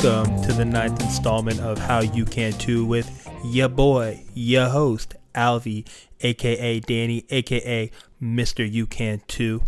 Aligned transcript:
Welcome 0.00 0.40
to 0.42 0.52
the 0.52 0.64
ninth 0.64 1.00
installment 1.00 1.58
of 1.58 1.76
How 1.76 2.02
You 2.02 2.24
Can 2.24 2.52
Too 2.52 2.84
with 2.84 3.28
your 3.44 3.68
boy, 3.68 4.22
your 4.32 4.68
host, 4.68 5.16
Alvy, 5.34 5.88
aka 6.20 6.78
Danny, 6.78 7.24
aka 7.30 7.90
Mr. 8.22 8.70
You 8.70 8.86
Can 8.86 9.22
Too. 9.26 9.64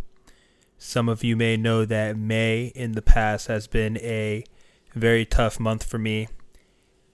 Some 0.79 1.09
of 1.09 1.25
you 1.25 1.37
may 1.37 1.57
know 1.57 1.85
that 1.85 2.17
May 2.17 2.67
in 2.77 2.93
the 2.93 3.03
past 3.03 3.49
has 3.49 3.67
been 3.67 3.97
a 3.99 4.45
very 4.95 5.25
tough 5.25 5.59
month 5.59 5.83
for 5.83 5.99
me 5.99 6.29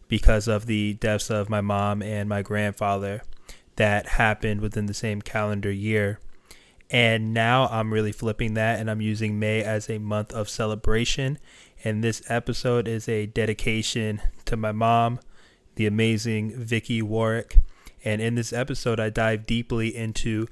because 0.08 0.46
of 0.46 0.66
the 0.66 0.92
deaths 0.94 1.30
of 1.30 1.48
my 1.48 1.62
mom 1.62 2.02
and 2.02 2.28
my 2.28 2.42
grandfather 2.42 3.22
that 3.76 4.08
happened 4.08 4.60
within 4.60 4.84
the 4.84 4.94
same 4.94 5.22
calendar 5.22 5.72
year. 5.72 6.20
And 6.90 7.34
now 7.34 7.66
I'm 7.68 7.92
really 7.92 8.12
flipping 8.12 8.54
that 8.54 8.78
and 8.78 8.90
I'm 8.90 9.00
using 9.00 9.38
May 9.38 9.62
as 9.62 9.88
a 9.88 9.98
month 9.98 10.32
of 10.32 10.50
celebration. 10.50 11.38
And 11.86 12.02
this 12.02 12.20
episode 12.28 12.88
is 12.88 13.08
a 13.08 13.26
dedication 13.26 14.20
to 14.46 14.56
my 14.56 14.72
mom, 14.72 15.20
the 15.76 15.86
amazing 15.86 16.50
Vicky 16.50 17.00
Warwick. 17.00 17.58
And 18.04 18.20
in 18.20 18.34
this 18.34 18.52
episode, 18.52 18.98
I 18.98 19.08
dive 19.08 19.46
deeply 19.46 19.94
into 19.94 20.48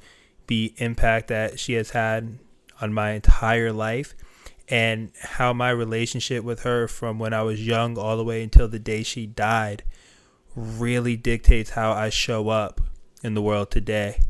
the 0.47 0.75
impact 0.77 1.27
that 1.27 1.59
she 1.59 1.73
has 1.73 1.91
had 1.91 2.39
on 2.81 2.95
my 2.95 3.15
entire 3.15 3.73
life 3.73 4.15
and 4.69 5.11
how 5.23 5.53
my 5.53 5.71
relationship 5.71 6.45
with 6.45 6.63
her 6.63 6.87
from 6.87 7.19
when 7.19 7.35
I 7.35 7.43
was 7.43 7.67
young 7.67 7.99
all 7.99 8.17
the 8.17 8.23
way 8.23 8.41
until 8.41 8.69
the 8.69 8.79
day 8.79 9.03
she 9.03 9.27
died 9.27 9.83
really 10.55 11.17
dictates 11.17 11.71
how 11.71 11.91
I 11.91 12.11
show 12.11 12.49
up 12.49 12.81
in 13.25 13.35
the 13.35 13.43
world 13.43 13.73
today. 13.73 14.21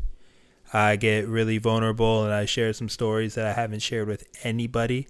I 0.73 0.95
get 0.95 1.27
really 1.27 1.59
vulnerable 1.59 2.23
and 2.23 2.33
I 2.33 2.45
share 2.45 2.73
some 2.73 2.89
stories 2.89 3.35
that 3.35 3.45
I 3.45 3.53
haven't 3.53 3.83
shared 3.83 4.07
with 4.07 4.27
anybody 4.41 5.07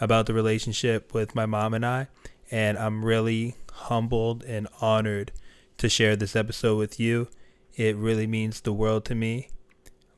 about 0.00 0.26
the 0.26 0.34
relationship 0.34 1.14
with 1.14 1.34
my 1.34 1.46
mom 1.46 1.74
and 1.74 1.84
I. 1.84 2.08
And 2.50 2.78
I'm 2.78 3.04
really 3.04 3.56
humbled 3.72 4.44
and 4.44 4.68
honored 4.80 5.32
to 5.78 5.88
share 5.88 6.16
this 6.16 6.36
episode 6.36 6.78
with 6.78 7.00
you. 7.00 7.28
It 7.74 7.96
really 7.96 8.26
means 8.26 8.60
the 8.60 8.72
world 8.72 9.04
to 9.06 9.14
me. 9.14 9.48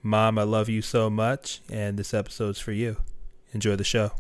Mom, 0.03 0.39
I 0.39 0.43
love 0.43 0.69
you 0.69 0.83
so 0.83 1.11
much, 1.11 1.63
and 1.71 1.99
this 1.99 2.15
episode's 2.15 2.61
for 2.61 2.73
you. 2.73 2.99
Enjoy 3.53 3.75
the 3.75 3.85
show. 3.85 4.13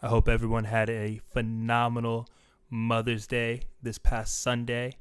I 0.00 0.08
hope 0.08 0.28
everyone 0.28 0.64
had 0.64 0.90
a 0.90 1.20
phenomenal 1.32 2.28
Mother's 2.70 3.26
Day 3.26 3.62
this 3.82 3.98
past 3.98 4.42
Sunday. 4.42 4.96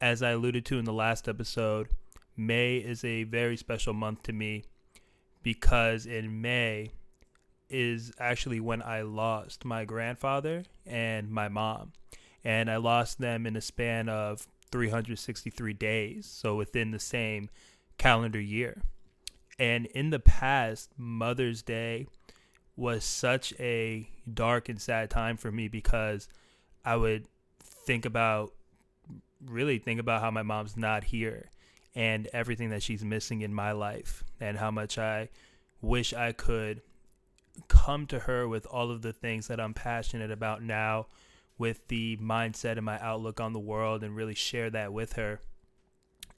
As 0.00 0.22
I 0.22 0.30
alluded 0.30 0.64
to 0.66 0.78
in 0.78 0.84
the 0.84 0.92
last 0.92 1.28
episode, 1.28 1.88
May 2.36 2.76
is 2.76 3.04
a 3.04 3.24
very 3.24 3.56
special 3.56 3.92
month 3.92 4.22
to 4.24 4.32
me 4.32 4.64
because 5.42 6.06
in 6.06 6.40
May 6.40 6.92
is 7.70 8.12
actually 8.18 8.60
when 8.60 8.82
I 8.82 9.02
lost 9.02 9.64
my 9.64 9.84
grandfather 9.84 10.64
and 10.86 11.30
my 11.30 11.48
mom. 11.48 11.92
And 12.42 12.70
I 12.70 12.76
lost 12.76 13.18
them 13.20 13.46
in 13.46 13.56
a 13.56 13.60
span 13.60 14.08
of 14.08 14.46
363 14.72 15.72
days, 15.74 16.26
so 16.26 16.56
within 16.56 16.90
the 16.90 16.98
same 16.98 17.50
calendar 17.98 18.40
year. 18.40 18.82
And 19.58 19.86
in 19.86 20.10
the 20.10 20.18
past, 20.18 20.90
Mother's 20.96 21.62
Day 21.62 22.06
was 22.76 23.04
such 23.04 23.52
a 23.60 24.08
dark 24.32 24.68
and 24.70 24.80
sad 24.80 25.10
time 25.10 25.36
for 25.36 25.52
me 25.52 25.68
because 25.68 26.28
I 26.84 26.96
would 26.96 27.26
think 27.62 28.06
about 28.06 28.52
really 29.44 29.78
think 29.78 30.00
about 30.00 30.20
how 30.20 30.30
my 30.30 30.42
mom's 30.42 30.76
not 30.76 31.04
here 31.04 31.50
and 31.94 32.28
everything 32.32 32.70
that 32.70 32.82
she's 32.82 33.04
missing 33.04 33.40
in 33.40 33.52
my 33.52 33.72
life 33.72 34.22
and 34.38 34.58
how 34.58 34.70
much 34.70 34.98
I 34.98 35.28
wish 35.80 36.12
I 36.12 36.32
could 36.32 36.82
come 37.68 38.06
to 38.06 38.20
her 38.20 38.46
with 38.48 38.66
all 38.66 38.90
of 38.90 39.02
the 39.02 39.12
things 39.12 39.48
that 39.48 39.60
I'm 39.60 39.74
passionate 39.74 40.30
about 40.30 40.62
now 40.62 41.06
with 41.58 41.86
the 41.88 42.16
mindset 42.16 42.76
and 42.76 42.84
my 42.84 42.98
outlook 43.00 43.40
on 43.40 43.52
the 43.52 43.58
world 43.58 44.02
and 44.02 44.16
really 44.16 44.34
share 44.34 44.70
that 44.70 44.92
with 44.92 45.14
her. 45.14 45.40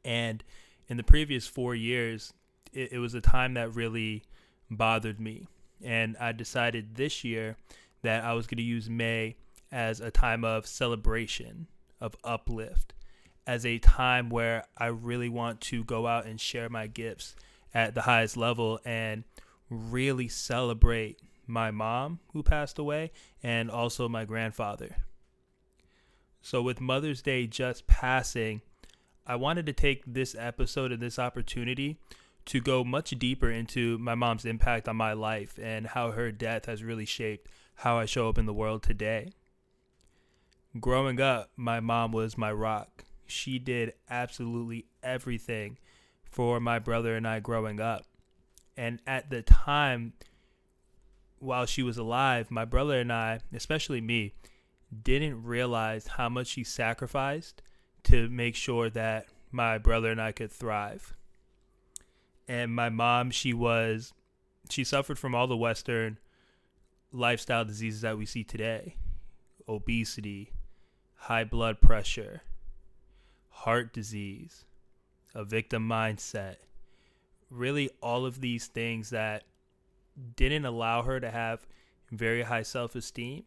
And 0.05 0.43
in 0.89 0.97
the 0.97 1.05
previous 1.05 1.47
four 1.47 1.75
years, 1.75 2.33
it, 2.73 2.93
it 2.93 2.99
was 2.99 3.15
a 3.15 3.21
time 3.21 3.55
that 3.55 3.75
really 3.75 4.25
bothered 4.71 5.21
me. 5.21 5.47
And 5.83 6.17
I 6.19 6.33
decided 6.33 6.97
this 6.97 7.23
year 7.25 7.57
that 8.03 8.25
I 8.25 8.33
was 8.33 8.47
going 8.47 8.59
to 8.59 8.65
use 8.65 8.91
May 8.91 9.37
as 9.71 10.01
a 10.01 10.11
time 10.11 10.45
of 10.45 10.67
celebration, 10.67 11.69
of 12.01 12.17
uplift, 12.25 12.93
as 13.47 13.65
a 13.65 13.79
time 13.79 14.29
where 14.29 14.65
I 14.77 14.87
really 14.87 15.29
want 15.29 15.61
to 15.63 15.85
go 15.85 16.07
out 16.07 16.27
and 16.27 16.41
share 16.41 16.69
my 16.69 16.87
gifts 16.87 17.35
at 17.75 17.95
the 17.95 18.03
highest 18.03 18.37
level 18.37 18.81
and 18.85 19.25
really 19.73 20.29
celebrate 20.29 21.21
my 21.47 21.71
mom 21.71 22.21
who 22.33 22.43
passed 22.43 22.79
away 22.79 23.11
and 23.43 23.71
also 23.71 24.09
my 24.09 24.25
grandfather. 24.25 24.97
So, 26.41 26.63
with 26.63 26.81
Mother's 26.81 27.23
Day 27.23 27.47
just 27.47 27.87
passing, 27.87 28.63
I 29.27 29.37
wanted 29.37 29.67
to 29.67 29.73
take 29.73 30.03
this 30.07 30.35
episode 30.39 30.93
and 30.93 31.01
this 31.01 31.19
opportunity 31.19 31.99
to 32.47 32.61
go 32.61 32.83
much 32.83 33.11
deeper 33.11 33.51
into 33.51 33.99
my 33.99 34.17
mom's 34.17 34.45
impact 34.45 34.89
on 34.89 34.97
my 34.97 35.13
life 35.13 35.59
and 35.63 35.87
how 35.87 36.11
her 36.11 36.33
death 36.33 36.67
has 36.67 36.83
really 36.83 37.07
shaped 37.07 37.49
how 37.77 37.99
I 37.99 38.07
show 38.07 38.29
up 38.29 38.39
in 38.39 38.47
the 38.47 38.53
world 38.53 38.83
today. 38.83 39.31
Growing 40.81 41.21
up, 41.21 41.51
my 41.57 41.79
mom 41.79 42.11
was 42.13 42.37
my 42.37 42.51
rock 42.51 43.05
she 43.33 43.59
did 43.59 43.95
absolutely 44.11 44.87
everything 45.03 45.79
for 46.25 46.61
my 46.61 46.79
brother 46.79 47.17
and 47.17 47.27
I 47.27 47.41
growing 47.41 47.81
up. 47.81 48.05
And 48.77 49.01
at 49.07 49.31
the 49.31 49.43
time, 49.43 50.15
while 51.39 51.67
she 51.67 51.83
was 51.83 51.99
alive, 51.99 52.51
my 52.51 52.65
brother 52.65 52.99
and 52.99 53.13
I, 53.13 53.41
especially 53.53 54.01
me, 54.01 54.35
didn't 55.03 55.45
realize 55.45 56.07
how 56.07 56.29
much 56.29 56.49
she 56.49 56.65
sacrificed 56.65 57.63
to 58.05 58.29
make 58.29 58.55
sure 58.55 58.91
that 58.91 59.27
my 59.51 59.79
brother 59.79 60.11
and 60.11 60.21
I 60.21 60.33
could 60.33 60.51
thrive. 60.51 61.15
And 62.49 62.75
my 62.75 62.89
mom, 62.89 63.31
she 63.31 63.53
was, 63.53 64.13
she 64.69 64.85
suffered 64.85 65.19
from 65.19 65.35
all 65.35 65.47
the 65.47 65.57
Western 65.57 66.19
lifestyle 67.13 67.65
diseases 67.65 68.01
that 68.01 68.19
we 68.19 68.27
see 68.27 68.43
today 68.43 68.97
obesity, 69.69 70.53
high 71.15 71.45
blood 71.45 71.81
pressure, 71.81 72.43
heart 73.49 73.93
disease, 73.93 74.65
a 75.35 75.45
victim 75.45 75.89
mindset, 75.89 76.57
really 77.53 77.91
all 78.03 78.27
of 78.27 78.41
these 78.41 78.67
things 78.67 79.11
that 79.11 79.45
didn't 80.37 80.65
allow 80.65 81.03
her 81.03 81.21
to 81.21 81.31
have 81.31 81.67
very 82.11 82.43
high 82.43 82.63
self 82.63 82.95
esteem 82.95 83.45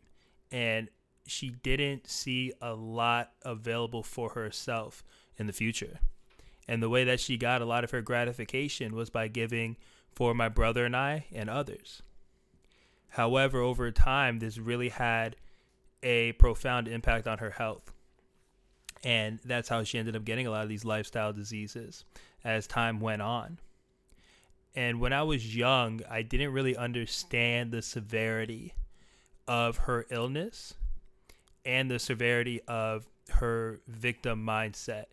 and 0.51 0.89
she 1.27 1.49
didn't 1.49 2.07
see 2.07 2.53
a 2.61 2.73
lot 2.73 3.31
available 3.43 4.03
for 4.03 4.29
herself 4.29 5.03
in 5.37 5.47
the 5.47 5.53
future. 5.53 5.99
And 6.67 6.81
the 6.81 6.89
way 6.89 7.03
that 7.03 7.19
she 7.19 7.37
got 7.37 7.61
a 7.61 7.65
lot 7.65 7.83
of 7.83 7.91
her 7.91 8.01
gratification 8.01 8.95
was 8.95 9.09
by 9.09 9.27
giving 9.27 9.77
for 10.11 10.33
my 10.33 10.49
brother 10.49 10.85
and 10.85 10.95
I 10.95 11.25
and 11.33 11.49
others. 11.49 12.01
However, 13.09 13.59
over 13.59 13.91
time, 13.91 14.39
this 14.39 14.57
really 14.57 14.89
had 14.89 15.35
a 16.03 16.33
profound 16.33 16.87
impact 16.87 17.27
on 17.27 17.39
her 17.39 17.51
health. 17.51 17.91
And 19.03 19.39
that's 19.45 19.69
how 19.69 19.83
she 19.83 19.99
ended 19.99 20.15
up 20.15 20.25
getting 20.25 20.47
a 20.47 20.51
lot 20.51 20.63
of 20.63 20.69
these 20.69 20.85
lifestyle 20.85 21.33
diseases 21.33 22.05
as 22.43 22.67
time 22.67 22.99
went 22.99 23.21
on. 23.21 23.59
And 24.75 24.99
when 24.99 25.13
I 25.13 25.23
was 25.23 25.55
young, 25.55 26.01
I 26.09 26.21
didn't 26.21 26.51
really 26.51 26.75
understand 26.75 27.71
the 27.71 27.81
severity 27.81 28.73
of 29.47 29.77
her 29.77 30.05
illness 30.09 30.73
and 31.63 31.89
the 31.89 31.99
severity 31.99 32.61
of 32.67 33.07
her 33.29 33.79
victim 33.87 34.45
mindset 34.45 35.05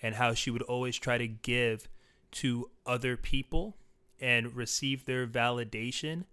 and 0.00 0.14
how 0.14 0.34
she 0.34 0.50
would 0.50 0.62
always 0.62 0.96
try 0.96 1.18
to 1.18 1.26
give 1.26 1.88
to 2.30 2.70
other 2.86 3.16
people 3.16 3.76
and 4.20 4.54
receive 4.54 5.04
their 5.04 5.26
validation 5.26 6.24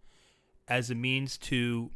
as 0.68 0.90
a 0.90 0.96
means 0.96 1.38
to 1.38 1.92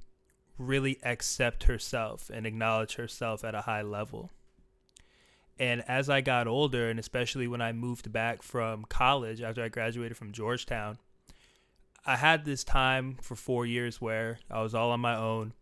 really 0.57 0.99
accept 1.03 1.63
herself 1.63 2.29
and 2.33 2.45
acknowledge 2.45 2.95
herself 2.95 3.43
at 3.43 3.55
a 3.55 3.61
high 3.61 3.81
level. 3.81 4.31
And 5.59 5.83
as 5.89 6.09
I 6.09 6.21
got 6.21 6.47
older, 6.47 6.89
and 6.89 6.97
especially 6.97 7.45
when 7.45 7.61
I 7.61 7.73
moved 7.73 8.11
back 8.13 8.41
from 8.41 8.85
college 8.85 9.41
after 9.41 9.61
I 9.61 9.67
graduated 9.67 10.15
from 10.15 10.31
Georgetown, 10.31 10.99
I 12.05 12.15
had 12.15 12.45
this 12.45 12.63
time 12.63 13.17
for 13.21 13.35
four 13.35 13.65
years 13.65 13.99
where 13.99 14.39
I 14.49 14.61
was 14.61 14.73
all 14.73 14.91
on 14.91 15.01
my 15.01 15.17
own. 15.17 15.53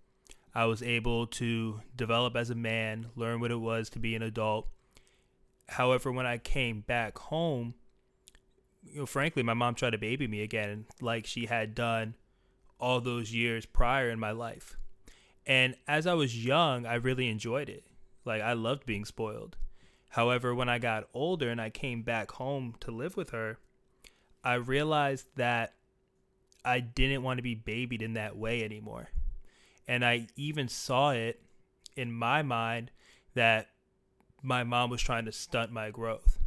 I 0.54 0.66
was 0.66 0.84
able 0.84 1.26
to 1.28 1.82
develop 1.96 2.36
as 2.36 2.52
a 2.52 2.56
man, 2.56 3.08
learn 3.16 3.40
what 3.40 3.52
it 3.52 3.60
was 3.60 3.90
to 3.90 4.00
be 4.00 4.16
an 4.16 4.22
adult. 4.22 4.68
However, 5.70 6.12
when 6.12 6.28
I 6.28 6.38
came 6.38 6.82
back 6.82 7.18
home, 7.18 7.74
you 8.84 9.00
know, 9.00 9.06
frankly, 9.08 9.42
my 9.42 9.56
mom 9.56 9.74
tried 9.74 9.92
to 9.92 9.98
baby 9.98 10.28
me 10.28 10.42
again, 10.42 10.86
like 11.02 11.26
she 11.26 11.48
had 11.48 11.76
done 11.76 12.14
all 12.80 13.02
those 13.02 13.34
years 13.34 13.66
prior 13.66 14.10
in 14.10 14.20
my 14.20 14.32
life. 14.32 14.78
And 15.46 15.76
as 15.88 16.06
I 16.06 16.14
was 16.14 16.46
young, 16.46 16.86
I 16.86 16.96
really 16.96 17.30
enjoyed 17.30 17.68
it. 17.68 17.84
Like, 18.26 18.42
I 18.42 18.54
loved 18.54 18.86
being 18.86 19.06
spoiled. 19.06 19.58
However, 20.10 20.56
when 20.56 20.70
I 20.70 20.80
got 20.80 21.10
older 21.14 21.50
and 21.50 21.62
I 21.62 21.70
came 21.70 22.02
back 22.02 22.32
home 22.32 22.76
to 22.82 22.92
live 22.92 23.18
with 23.18 23.32
her, 23.32 23.60
I 24.44 24.56
realized 24.56 25.28
that 25.36 25.74
I 26.64 26.80
didn't 26.80 27.24
want 27.24 27.38
to 27.38 27.44
be 27.44 27.56
babied 27.56 28.02
in 28.02 28.14
that 28.14 28.38
way 28.38 28.64
anymore. 28.64 29.10
And 29.88 30.04
I 30.04 30.28
even 30.36 30.68
saw 30.68 31.12
it 31.12 31.42
in 31.96 32.12
my 32.12 32.42
mind 32.42 32.92
that 33.34 33.70
my 34.42 34.64
mom 34.64 34.90
was 34.90 35.02
trying 35.02 35.26
to 35.26 35.32
stunt 35.32 35.72
my 35.72 35.92
growth. 35.92 36.40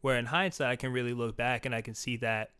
Where 0.00 0.18
in 0.18 0.26
hindsight, 0.26 0.68
I 0.68 0.76
can 0.76 0.92
really 0.92 1.12
look 1.12 1.36
back 1.36 1.64
and 1.64 1.74
I 1.74 1.80
can 1.80 1.94
see 1.94 2.16
that 2.18 2.50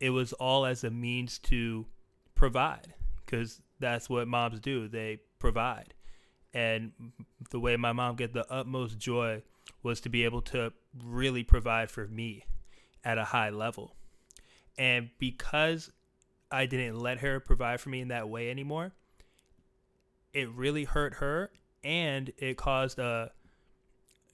it 0.00 0.10
was 0.10 0.32
all 0.34 0.64
as 0.64 0.84
a 0.84 0.90
means 0.90 1.38
to 1.40 1.86
provide 2.34 2.94
because 3.24 3.60
that's 3.80 4.08
what 4.08 4.28
moms 4.28 4.60
do. 4.60 4.88
They 4.88 5.18
provide. 5.38 5.94
And 6.54 6.92
the 7.50 7.60
way 7.60 7.76
my 7.76 7.92
mom 7.92 8.16
get 8.16 8.32
the 8.32 8.50
utmost 8.50 8.98
joy 8.98 9.42
was 9.82 10.00
to 10.00 10.08
be 10.08 10.24
able 10.24 10.42
to 10.42 10.72
really 11.04 11.44
provide 11.44 11.90
for 11.90 12.06
me 12.06 12.44
at 13.04 13.18
a 13.18 13.24
high 13.24 13.50
level. 13.50 13.94
And 14.76 15.10
because 15.18 15.90
I 16.50 16.66
didn't 16.66 16.98
let 16.98 17.18
her 17.18 17.40
provide 17.40 17.80
for 17.80 17.90
me 17.90 18.00
in 18.00 18.08
that 18.08 18.28
way 18.28 18.50
anymore, 18.50 18.92
it 20.32 20.48
really 20.50 20.84
hurt 20.84 21.14
her 21.14 21.50
and 21.84 22.32
it 22.38 22.56
caused 22.56 22.98
a 22.98 23.30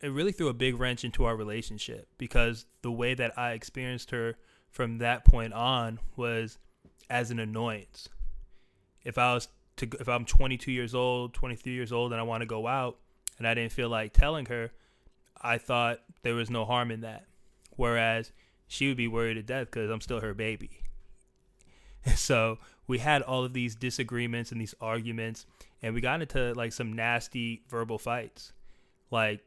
it 0.00 0.08
really 0.08 0.32
threw 0.32 0.49
a 0.49 0.55
big 0.55 0.78
wrench 0.78 1.02
into 1.02 1.25
our 1.25 1.34
relationship 1.34 2.08
because 2.19 2.66
the 2.82 2.93
way 2.93 3.14
that 3.14 3.38
I 3.38 3.52
experienced 3.52 4.11
her 4.11 4.34
from 4.70 4.99
that 4.99 5.25
point 5.25 5.55
on 5.55 5.99
was 6.14 6.58
as 7.08 7.31
an 7.31 7.38
annoyance. 7.38 8.08
If 9.02 9.16
I 9.16 9.32
was 9.32 9.49
to 9.76 9.88
if 10.00 10.09
I'm 10.09 10.25
22 10.25 10.71
years 10.71 10.94
old, 10.94 11.35
23 11.35 11.73
years 11.73 11.93
old 11.93 12.12
and 12.12 12.21
I 12.21 12.25
want 12.25 12.43
to 12.43 12.47
go 12.47 12.67
out 12.67 12.99
and 13.38 13.47
I 13.47 13.55
didn't 13.55 13.73
feel 13.73 13.88
like 13.88 14.12
telling 14.12 14.47
her, 14.47 14.71
I 15.41 15.59
thought 15.59 16.00
there 16.23 16.35
was 16.35 16.50
no 16.50 16.65
harm 16.65 16.91
in 16.91 17.00
that. 17.00 17.26
Whereas 17.76 18.32
she 18.69 18.88
would 18.88 18.97
be 18.97 19.09
worried 19.09 19.35
to 19.35 19.43
death 19.43 19.67
because 19.67 19.91
I'm 19.91 20.00
still 20.00 20.21
her 20.21 20.35
baby. 20.35 20.82
so 22.15 22.59
we 22.87 22.99
had 22.99 23.23
all 23.23 23.44
of 23.44 23.53
these 23.53 23.75
disagreements 23.75 24.53
and 24.53 24.61
these 24.61 24.75
arguments, 24.81 25.47
and 25.82 25.94
we 25.94 26.00
got 26.00 26.21
into 26.21 26.55
like 26.55 26.73
some 26.73 26.93
nasty 26.93 27.62
verbal 27.69 27.99
fights, 27.99 28.53
like 29.11 29.41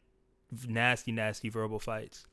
nasty, 0.68 1.12
nasty 1.12 1.50
verbal 1.50 1.80
fights. 1.80 2.26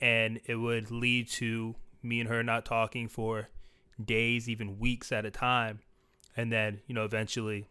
And 0.00 0.40
it 0.46 0.56
would 0.56 0.90
lead 0.90 1.28
to 1.30 1.74
me 2.02 2.20
and 2.20 2.28
her 2.28 2.42
not 2.42 2.64
talking 2.64 3.08
for 3.08 3.48
days, 4.02 4.48
even 4.48 4.78
weeks 4.78 5.12
at 5.12 5.24
a 5.24 5.30
time. 5.30 5.80
And 6.36 6.52
then, 6.52 6.80
you 6.86 6.94
know, 6.94 7.04
eventually 7.04 7.66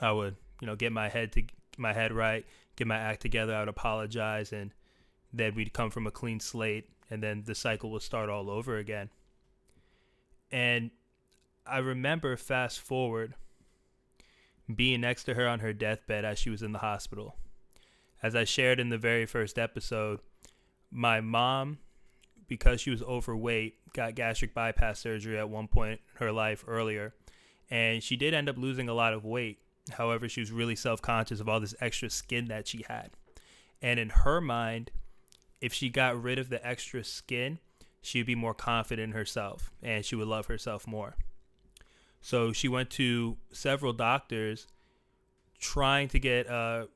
I 0.00 0.12
would, 0.12 0.36
you 0.60 0.66
know, 0.66 0.76
get 0.76 0.92
my 0.92 1.08
head 1.08 1.32
to 1.32 1.42
my 1.78 1.92
head 1.92 2.12
right, 2.12 2.44
get 2.76 2.86
my 2.86 2.98
act 2.98 3.22
together, 3.22 3.54
I 3.54 3.60
would 3.60 3.68
apologize 3.68 4.52
and 4.52 4.72
then 5.32 5.54
we'd 5.54 5.72
come 5.72 5.90
from 5.90 6.06
a 6.06 6.10
clean 6.10 6.40
slate 6.40 6.88
and 7.10 7.22
then 7.22 7.42
the 7.46 7.54
cycle 7.54 7.90
would 7.90 8.02
start 8.02 8.28
all 8.28 8.50
over 8.50 8.76
again. 8.76 9.10
And 10.50 10.90
I 11.66 11.78
remember 11.78 12.36
fast 12.36 12.80
forward 12.80 13.34
being 14.72 15.00
next 15.00 15.24
to 15.24 15.34
her 15.34 15.48
on 15.48 15.60
her 15.60 15.72
deathbed 15.72 16.24
as 16.24 16.38
she 16.38 16.50
was 16.50 16.62
in 16.62 16.72
the 16.72 16.78
hospital. 16.80 17.36
As 18.22 18.34
I 18.34 18.44
shared 18.44 18.78
in 18.78 18.90
the 18.90 18.98
very 18.98 19.26
first 19.26 19.58
episode, 19.58 20.20
my 20.90 21.20
mom, 21.20 21.78
because 22.46 22.80
she 22.80 22.90
was 22.90 23.02
overweight, 23.02 23.92
got 23.92 24.14
gastric 24.14 24.54
bypass 24.54 25.00
surgery 25.00 25.38
at 25.38 25.48
one 25.48 25.66
point 25.66 26.00
in 26.12 26.26
her 26.26 26.32
life 26.32 26.64
earlier. 26.68 27.14
And 27.72 28.02
she 28.02 28.16
did 28.16 28.34
end 28.34 28.50
up 28.50 28.58
losing 28.58 28.90
a 28.90 28.94
lot 28.94 29.14
of 29.14 29.24
weight. 29.24 29.58
However, 29.92 30.28
she 30.28 30.40
was 30.40 30.52
really 30.52 30.76
self 30.76 31.00
conscious 31.00 31.40
of 31.40 31.48
all 31.48 31.58
this 31.58 31.74
extra 31.80 32.10
skin 32.10 32.44
that 32.48 32.68
she 32.68 32.84
had. 32.86 33.12
And 33.80 33.98
in 33.98 34.10
her 34.10 34.42
mind, 34.42 34.90
if 35.62 35.72
she 35.72 35.88
got 35.88 36.22
rid 36.22 36.38
of 36.38 36.50
the 36.50 36.64
extra 36.64 37.02
skin, 37.02 37.60
she 38.02 38.18
would 38.18 38.26
be 38.26 38.34
more 38.34 38.52
confident 38.52 39.12
in 39.12 39.16
herself 39.16 39.70
and 39.82 40.04
she 40.04 40.14
would 40.14 40.28
love 40.28 40.46
herself 40.46 40.86
more. 40.86 41.16
So 42.20 42.52
she 42.52 42.68
went 42.68 42.90
to 42.90 43.38
several 43.52 43.94
doctors 43.94 44.66
trying 45.58 46.08
to 46.08 46.18
get 46.18 46.50
uh, 46.50 46.88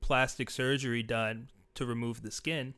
plastic 0.00 0.48
surgery 0.48 1.02
done 1.02 1.50
to 1.74 1.84
remove 1.84 2.22
the 2.22 2.30
skin. 2.30 2.72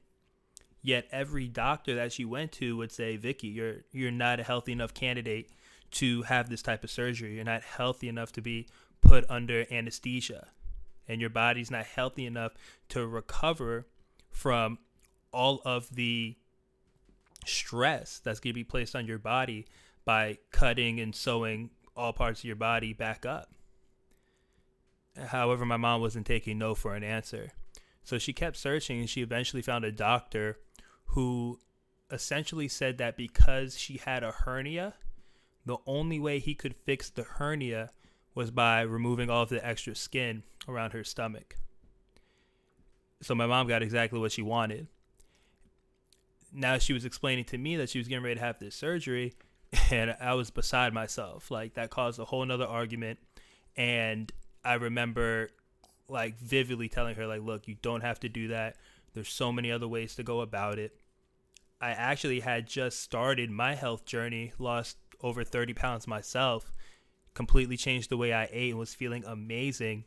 Yet 0.82 1.06
every 1.12 1.46
doctor 1.46 1.94
that 1.94 2.12
she 2.12 2.24
went 2.24 2.50
to 2.52 2.76
would 2.78 2.90
say, 2.90 3.16
"Vicky, 3.16 3.46
you're 3.46 3.76
you're 3.92 4.10
not 4.10 4.40
a 4.40 4.42
healthy 4.42 4.72
enough 4.72 4.92
candidate 4.92 5.48
to 5.93 6.23
have 6.23 6.49
this 6.49 6.62
type 6.62 6.85
of 6.85 6.91
surgery. 6.91 7.37
You're 7.37 7.44
not 7.44 7.62
healthy 7.62 8.09
enough 8.09 8.33
to 8.33 8.43
be 8.43 8.67
put 9.00 9.25
under 9.29 9.67
anesthesia, 9.71 10.49
and 11.09 11.21
your 11.21 11.31
body's 11.31 11.71
not 11.71 11.87
healthy 11.87 12.27
enough 12.27 12.53
to 12.91 13.06
recover 13.06 13.87
from 14.31 14.79
all 15.33 15.61
of 15.65 15.94
the 15.94 16.37
stress 17.47 18.21
that's 18.23 18.41
going 18.41 18.53
to 18.53 18.55
be 18.55 18.65
placed 18.65 18.94
on 18.94 19.06
your 19.06 19.19
body 19.19 19.67
by 20.05 20.39
cutting 20.50 21.00
and 21.00 21.15
sewing 21.15 21.71
all 21.97 22.12
parts 22.12 22.41
of 22.41 22.44
your 22.44 22.56
body 22.56 22.93
back 22.93 23.27
up. 23.27 23.50
However, 25.27 25.67
my 25.67 25.77
mom 25.77 26.00
wasn't 26.00 26.27
taking 26.27 26.59
no 26.59 26.75
for 26.75 26.94
an 26.94 27.05
answer. 27.05 27.53
So 28.05 28.19
she 28.19 28.33
kept 28.33 28.56
searching 28.56 29.00
and 29.00 29.11
she 29.11 29.23
eventually 29.23 29.62
found 29.62 29.85
a 29.85 29.93
doctor 29.93 30.59
who 31.06 31.61
essentially 32.11 32.69
said 32.69 32.99
that 32.99 33.17
because 33.17 33.79
she 33.79 33.99
had 33.99 34.23
a 34.23 34.33
hernia, 34.33 34.94
the 35.64 35.79
only 35.87 36.19
way 36.19 36.38
he 36.38 36.55
could 36.55 36.75
fix 36.75 37.11
the 37.11 37.23
hernia 37.23 37.91
was 38.35 38.50
by 38.50 38.81
removing 38.81 39.31
all 39.31 39.43
of 39.43 39.49
the 39.49 39.64
extra 39.67 39.94
skin 39.94 40.43
around 40.67 40.93
her 40.93 41.05
stomach. 41.05 41.56
So 43.20 43.35
my 43.35 43.47
mom 43.47 43.69
got 43.69 43.82
exactly 43.82 44.19
what 44.19 44.32
she 44.32 44.43
wanted. 44.43 44.88
Now 46.53 46.79
she 46.79 46.93
was 46.93 47.05
explaining 47.05 47.44
to 47.47 47.59
me 47.59 47.76
that 47.76 47.88
she 47.88 47.99
was 47.99 48.09
getting 48.09 48.25
ready 48.25 48.37
to 48.37 48.41
have 48.44 48.59
this 48.59 48.75
surgery, 48.75 49.35
and 49.91 50.17
I 50.20 50.35
was 50.35 50.50
beside 50.50 50.93
myself. 50.93 51.50
Like 51.50 51.75
that 51.75 51.91
caused 51.91 52.19
a 52.19 52.25
whole 52.25 52.44
nother 52.44 52.67
argument. 52.67 53.19
And 53.76 54.31
I 54.65 54.75
remember 54.75 55.50
like 56.08 56.38
vividly 56.38 56.88
telling 56.88 57.15
her, 57.15 57.26
like, 57.26 57.43
look, 57.43 57.69
you 57.69 57.76
don't 57.81 58.03
have 58.03 58.20
to 58.20 58.29
do 58.29 58.49
that. 58.49 58.76
There's 59.15 59.29
so 59.29 59.53
many 59.53 59.70
other 59.70 59.88
ways 59.88 60.15
to 60.17 60.23
go 60.23 60.41
about 60.41 60.79
it. 60.79 60.93
I 61.81 61.91
actually 61.91 62.41
had 62.41 62.67
just 62.67 63.00
started 63.00 63.50
my 63.50 63.75
health 63.75 64.05
journey, 64.05 64.53
lost 64.58 64.97
over 65.22 65.44
30 65.44 65.74
pounds 65.74 66.06
myself, 66.06 66.72
completely 67.34 67.76
changed 67.76 68.10
the 68.10 68.16
way 68.16 68.32
I 68.32 68.48
ate 68.50 68.70
and 68.70 68.78
was 68.78 68.94
feeling 68.94 69.24
amazing. 69.24 70.04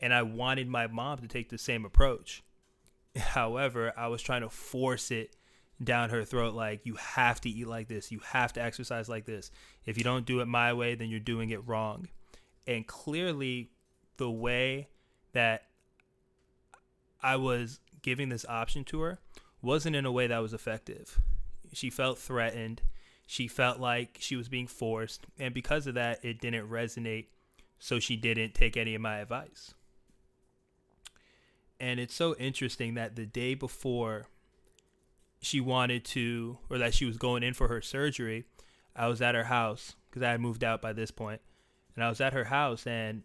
And 0.00 0.12
I 0.12 0.22
wanted 0.22 0.68
my 0.68 0.86
mom 0.86 1.18
to 1.18 1.28
take 1.28 1.48
the 1.48 1.58
same 1.58 1.84
approach. 1.84 2.42
However, 3.16 3.92
I 3.96 4.08
was 4.08 4.22
trying 4.22 4.42
to 4.42 4.50
force 4.50 5.10
it 5.10 5.36
down 5.82 6.10
her 6.10 6.24
throat 6.24 6.54
like 6.54 6.80
you 6.84 6.94
have 6.94 7.40
to 7.40 7.50
eat 7.50 7.66
like 7.66 7.86
this 7.86 8.10
you 8.10 8.18
have 8.20 8.52
to 8.52 8.62
exercise 8.62 9.08
like 9.08 9.26
this 9.26 9.50
if 9.84 9.98
you 9.98 10.04
don't 10.04 10.24
do 10.24 10.40
it 10.40 10.46
my 10.46 10.72
way 10.72 10.94
then 10.94 11.10
you're 11.10 11.20
doing 11.20 11.50
it 11.50 11.66
wrong 11.66 12.08
and 12.66 12.86
clearly 12.86 13.70
the 14.16 14.30
way 14.30 14.88
that 15.32 15.64
i 17.22 17.36
was 17.36 17.80
giving 18.00 18.30
this 18.30 18.46
option 18.48 18.84
to 18.84 19.00
her 19.00 19.18
wasn't 19.60 19.94
in 19.94 20.06
a 20.06 20.12
way 20.12 20.26
that 20.26 20.38
was 20.38 20.54
effective 20.54 21.20
she 21.74 21.90
felt 21.90 22.18
threatened 22.18 22.80
she 23.26 23.48
felt 23.48 23.78
like 23.78 24.16
she 24.20 24.36
was 24.36 24.48
being 24.48 24.66
forced 24.66 25.26
and 25.38 25.52
because 25.52 25.86
of 25.86 25.94
that 25.94 26.24
it 26.24 26.40
didn't 26.40 26.70
resonate 26.70 27.26
so 27.78 27.98
she 27.98 28.16
didn't 28.16 28.54
take 28.54 28.76
any 28.76 28.94
of 28.94 29.00
my 29.00 29.18
advice 29.18 29.74
and 31.78 32.00
it's 32.00 32.14
so 32.14 32.34
interesting 32.36 32.94
that 32.94 33.16
the 33.16 33.26
day 33.26 33.54
before 33.54 34.26
she 35.40 35.60
wanted 35.60 36.04
to, 36.04 36.58
or 36.70 36.78
that 36.78 36.94
she 36.94 37.04
was 37.04 37.16
going 37.16 37.42
in 37.42 37.54
for 37.54 37.68
her 37.68 37.80
surgery, 37.80 38.44
I 38.94 39.08
was 39.08 39.20
at 39.20 39.34
her 39.34 39.44
house 39.44 39.94
because 40.08 40.22
I 40.22 40.30
had 40.30 40.40
moved 40.40 40.64
out 40.64 40.80
by 40.80 40.92
this 40.92 41.10
point, 41.10 41.40
and 41.94 42.02
I 42.02 42.08
was 42.08 42.20
at 42.20 42.32
her 42.32 42.44
house, 42.44 42.86
and 42.86 43.22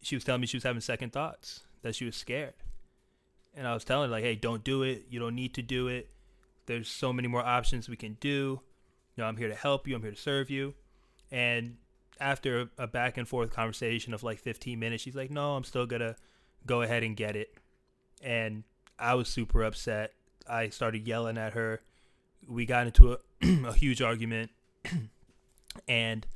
she 0.00 0.14
was 0.14 0.24
telling 0.24 0.40
me 0.40 0.46
she 0.46 0.56
was 0.56 0.64
having 0.64 0.80
second 0.80 1.12
thoughts, 1.12 1.60
that 1.82 1.94
she 1.94 2.04
was 2.04 2.16
scared, 2.16 2.54
and 3.54 3.66
I 3.66 3.74
was 3.74 3.84
telling 3.84 4.08
her 4.08 4.12
like, 4.12 4.24
"Hey, 4.24 4.36
don't 4.36 4.64
do 4.64 4.82
it. 4.82 5.06
You 5.10 5.18
don't 5.18 5.34
need 5.34 5.54
to 5.54 5.62
do 5.62 5.88
it. 5.88 6.10
There's 6.66 6.88
so 6.88 7.12
many 7.12 7.28
more 7.28 7.44
options 7.44 7.88
we 7.88 7.96
can 7.96 8.16
do. 8.20 8.60
You 9.16 9.22
know, 9.22 9.28
I'm 9.28 9.36
here 9.36 9.48
to 9.48 9.54
help 9.54 9.86
you. 9.86 9.94
I'm 9.94 10.02
here 10.02 10.10
to 10.10 10.16
serve 10.16 10.50
you." 10.50 10.74
And 11.30 11.76
after 12.20 12.70
a 12.78 12.86
back 12.86 13.16
and 13.16 13.26
forth 13.26 13.50
conversation 13.50 14.14
of 14.14 14.22
like 14.22 14.38
15 14.38 14.78
minutes, 14.78 15.02
she's 15.02 15.16
like, 15.16 15.30
"No, 15.30 15.56
I'm 15.56 15.64
still 15.64 15.86
gonna 15.86 16.16
go 16.66 16.82
ahead 16.82 17.02
and 17.02 17.16
get 17.16 17.36
it." 17.36 17.54
And 18.22 18.64
I 18.98 19.14
was 19.14 19.28
super 19.28 19.62
upset 19.62 20.14
I 20.48 20.68
started 20.68 21.06
yelling 21.06 21.38
at 21.38 21.52
her. 21.52 21.80
We 22.46 22.66
got 22.66 22.86
into 22.86 23.12
a, 23.12 23.18
a 23.68 23.72
huge 23.72 24.02
argument. 24.02 24.50
and 25.88 26.26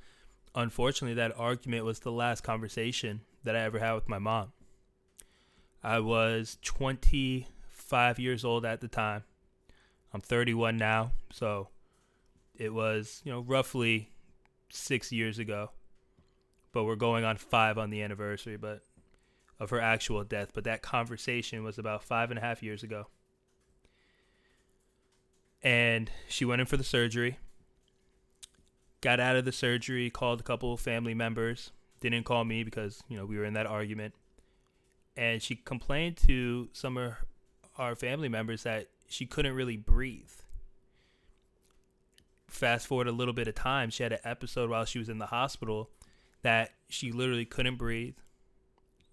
unfortunately, 0.54 1.14
that 1.14 1.38
argument 1.38 1.84
was 1.84 2.00
the 2.00 2.12
last 2.12 2.42
conversation 2.42 3.22
that 3.44 3.56
I 3.56 3.60
ever 3.60 3.78
had 3.78 3.94
with 3.94 4.08
my 4.08 4.18
mom. 4.18 4.52
I 5.82 6.00
was 6.00 6.58
25 6.62 8.18
years 8.18 8.44
old 8.44 8.64
at 8.64 8.80
the 8.80 8.88
time. 8.88 9.24
I'm 10.12 10.20
31 10.20 10.76
now, 10.76 11.12
so 11.32 11.68
it 12.58 12.72
was, 12.72 13.20
you 13.24 13.32
know, 13.32 13.40
roughly 13.40 14.10
six 14.68 15.12
years 15.12 15.38
ago. 15.38 15.70
But 16.72 16.84
we're 16.84 16.96
going 16.96 17.24
on 17.24 17.36
five 17.36 17.78
on 17.78 17.90
the 17.90 18.02
anniversary, 18.02 18.56
but 18.56 18.82
of 19.58 19.70
her 19.70 19.80
actual 19.80 20.22
death. 20.24 20.50
But 20.52 20.64
that 20.64 20.82
conversation 20.82 21.64
was 21.64 21.78
about 21.78 22.02
five 22.02 22.30
and 22.30 22.38
a 22.38 22.42
half 22.42 22.62
years 22.62 22.82
ago 22.82 23.06
and 25.66 26.12
she 26.28 26.44
went 26.44 26.60
in 26.60 26.66
for 26.66 26.76
the 26.76 26.84
surgery. 26.84 27.38
Got 29.00 29.18
out 29.18 29.34
of 29.34 29.44
the 29.44 29.50
surgery, 29.50 30.10
called 30.10 30.38
a 30.38 30.44
couple 30.44 30.72
of 30.72 30.78
family 30.78 31.12
members. 31.12 31.72
didn't 32.00 32.24
call 32.24 32.44
me 32.44 32.62
because, 32.62 33.02
you 33.08 33.16
know, 33.16 33.26
we 33.26 33.36
were 33.36 33.44
in 33.44 33.54
that 33.54 33.66
argument. 33.66 34.14
And 35.16 35.42
she 35.42 35.56
complained 35.56 36.18
to 36.18 36.68
some 36.72 36.96
of 36.96 37.14
our 37.78 37.96
family 37.96 38.28
members 38.28 38.62
that 38.62 38.86
she 39.08 39.26
couldn't 39.26 39.54
really 39.54 39.76
breathe. 39.76 40.30
Fast 42.56 42.86
forward 42.86 43.06
a 43.06 43.12
little 43.12 43.34
bit 43.34 43.48
of 43.48 43.54
time, 43.54 43.90
she 43.90 44.02
had 44.02 44.12
an 44.12 44.18
episode 44.24 44.70
while 44.70 44.86
she 44.86 44.98
was 44.98 45.10
in 45.10 45.18
the 45.18 45.26
hospital 45.26 45.90
that 46.40 46.70
she 46.88 47.12
literally 47.12 47.44
couldn't 47.44 47.76
breathe. 47.76 48.16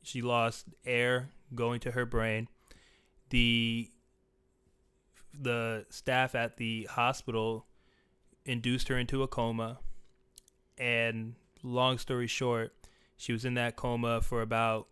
She 0.02 0.22
lost 0.22 0.68
air 0.86 1.30
going 1.54 1.82
to 1.82 1.92
her 1.92 2.06
brain. 2.06 2.48
The 3.32 3.90
the 5.34 5.86
staff 5.90 6.36
at 6.36 6.56
the 6.56 6.88
hospital 6.92 7.66
induced 8.46 8.88
her 8.88 8.98
into 8.98 9.24
a 9.24 9.28
coma 9.28 9.80
and 10.78 11.36
long 11.64 11.98
story 11.98 12.28
short 12.28 12.74
she 13.18 13.34
was 13.34 13.44
in 13.44 13.56
that 13.56 13.76
coma 13.76 14.22
for 14.22 14.42
about 14.42 14.88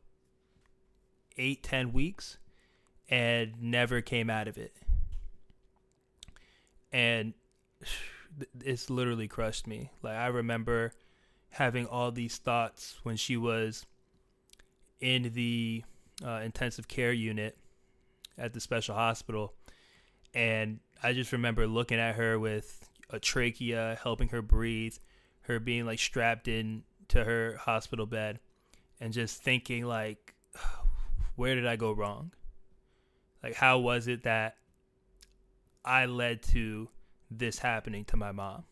eight 1.37 1.61
ten 1.61 1.93
weeks 1.93 2.37
and 3.07 3.53
never 3.61 4.01
came 4.01 4.29
out 4.29 4.47
of 4.47 4.57
it 4.57 4.75
and 6.91 7.33
it's 8.63 8.89
literally 8.89 9.27
crushed 9.27 9.67
me 9.67 9.89
like 10.01 10.15
i 10.15 10.27
remember 10.27 10.91
having 11.49 11.85
all 11.85 12.11
these 12.11 12.37
thoughts 12.37 12.97
when 13.03 13.17
she 13.17 13.35
was 13.35 13.85
in 14.99 15.31
the 15.33 15.83
uh, 16.25 16.41
intensive 16.43 16.87
care 16.87 17.11
unit 17.11 17.57
at 18.37 18.53
the 18.53 18.59
special 18.59 18.95
hospital 18.95 19.53
and 20.33 20.79
I 21.03 21.13
just 21.13 21.31
remember 21.31 21.67
looking 21.67 21.99
at 21.99 22.15
her 22.15 22.37
with 22.37 22.89
a 23.09 23.19
trachea, 23.19 23.97
helping 24.01 24.29
her 24.29 24.41
breathe, 24.41 24.95
her 25.41 25.59
being 25.59 25.85
like 25.85 25.99
strapped 25.99 26.47
in 26.47 26.83
to 27.09 27.23
her 27.23 27.57
hospital 27.57 28.05
bed, 28.05 28.39
and 28.99 29.11
just 29.11 29.41
thinking 29.41 29.85
like, 29.85 30.35
where 31.35 31.55
did 31.55 31.65
I 31.65 31.75
go 31.75 31.91
wrong? 31.91 32.31
Like, 33.43 33.55
how 33.55 33.79
was 33.79 34.07
it 34.07 34.23
that 34.23 34.57
I 35.83 36.05
led 36.05 36.43
to 36.43 36.87
this 37.31 37.59
happening 37.59 38.05
to 38.05 38.17
my 38.17 38.31
mom? 38.31 38.65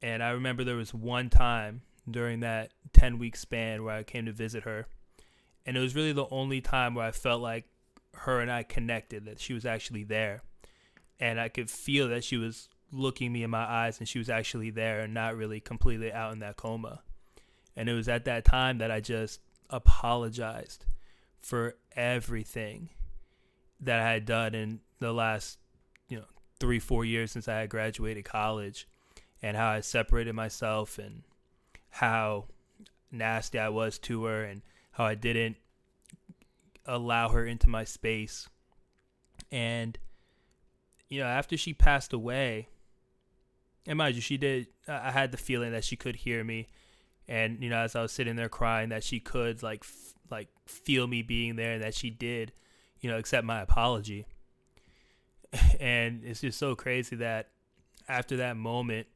And 0.00 0.22
I 0.22 0.30
remember 0.30 0.64
there 0.64 0.76
was 0.76 0.94
one 0.94 1.28
time 1.28 1.82
during 2.10 2.40
that 2.40 2.72
10 2.92 3.18
week 3.18 3.36
span 3.36 3.84
where 3.84 3.94
I 3.94 4.02
came 4.02 4.26
to 4.26 4.32
visit 4.32 4.64
her. 4.64 4.86
And 5.66 5.76
it 5.76 5.80
was 5.80 5.94
really 5.94 6.12
the 6.12 6.26
only 6.30 6.60
time 6.60 6.94
where 6.94 7.06
I 7.06 7.12
felt 7.12 7.40
like 7.40 7.66
her 8.14 8.40
and 8.40 8.50
I 8.50 8.62
connected, 8.62 9.26
that 9.26 9.40
she 9.40 9.54
was 9.54 9.64
actually 9.64 10.04
there. 10.04 10.42
And 11.20 11.38
I 11.38 11.48
could 11.48 11.70
feel 11.70 12.08
that 12.08 12.24
she 12.24 12.36
was 12.36 12.68
looking 12.90 13.32
me 13.32 13.42
in 13.42 13.50
my 13.50 13.64
eyes 13.64 13.98
and 13.98 14.08
she 14.08 14.18
was 14.18 14.28
actually 14.28 14.70
there 14.70 15.00
and 15.00 15.14
not 15.14 15.36
really 15.36 15.60
completely 15.60 16.12
out 16.12 16.32
in 16.32 16.40
that 16.40 16.56
coma. 16.56 17.02
And 17.76 17.88
it 17.88 17.94
was 17.94 18.08
at 18.08 18.24
that 18.26 18.44
time 18.44 18.78
that 18.78 18.90
I 18.90 19.00
just 19.00 19.40
apologized 19.70 20.84
for 21.38 21.76
everything 21.96 22.90
that 23.80 24.00
I 24.00 24.12
had 24.12 24.26
done 24.26 24.54
in 24.54 24.80
the 24.98 25.12
last, 25.12 25.58
three, 26.62 26.78
four 26.78 27.04
years 27.04 27.32
since 27.32 27.48
I 27.48 27.58
had 27.58 27.70
graduated 27.70 28.24
college 28.24 28.86
and 29.42 29.56
how 29.56 29.68
I 29.68 29.80
separated 29.80 30.32
myself 30.32 30.96
and 30.96 31.24
how 31.90 32.44
nasty 33.10 33.58
I 33.58 33.68
was 33.68 33.98
to 33.98 34.26
her 34.26 34.44
and 34.44 34.62
how 34.92 35.04
I 35.04 35.16
didn't 35.16 35.56
allow 36.86 37.30
her 37.30 37.44
into 37.44 37.68
my 37.68 37.82
space. 37.82 38.48
And 39.50 39.98
you 41.08 41.18
know, 41.18 41.26
after 41.26 41.56
she 41.56 41.74
passed 41.74 42.12
away, 42.12 42.68
and 43.84 43.98
mind 43.98 44.14
you, 44.14 44.20
she 44.20 44.36
did. 44.36 44.68
I 44.86 45.10
had 45.10 45.32
the 45.32 45.38
feeling 45.38 45.72
that 45.72 45.82
she 45.82 45.96
could 45.96 46.14
hear 46.14 46.44
me, 46.44 46.68
and 47.26 47.60
you 47.60 47.70
know, 47.70 47.78
as 47.78 47.96
I 47.96 48.02
was 48.02 48.12
sitting 48.12 48.36
there 48.36 48.48
crying, 48.48 48.90
that 48.90 49.02
she 49.02 49.18
could 49.18 49.64
like 49.64 49.80
f- 49.82 50.14
like 50.30 50.48
feel 50.66 51.08
me 51.08 51.22
being 51.22 51.56
there, 51.56 51.72
and 51.72 51.82
that 51.82 51.96
she 51.96 52.08
did, 52.08 52.52
you 53.00 53.10
know, 53.10 53.18
accept 53.18 53.44
my 53.44 53.60
apology. 53.60 54.26
And 55.80 56.22
it's 56.24 56.40
just 56.40 56.58
so 56.58 56.74
crazy 56.74 57.16
that 57.16 57.48
after 58.08 58.36
that 58.38 58.56
moment, 58.56 59.08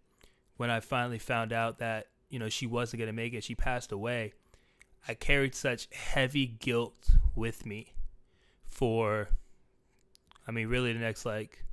when 0.56 0.68
I 0.68 0.80
finally 0.80 1.18
found 1.18 1.52
out 1.52 1.78
that 1.78 2.08
you 2.28 2.38
know 2.38 2.48
she 2.48 2.66
wasn't 2.66 3.00
gonna 3.00 3.12
make 3.12 3.34
it, 3.34 3.44
she 3.44 3.54
passed 3.54 3.92
away. 3.92 4.32
I 5.08 5.14
carried 5.14 5.54
such 5.54 5.88
heavy 5.94 6.46
guilt 6.46 7.10
with 7.36 7.64
me 7.64 7.92
for, 8.68 9.28
I 10.48 10.50
mean, 10.50 10.66
really 10.66 10.92
the 10.92 10.98
next 10.98 11.24
like 11.24 11.64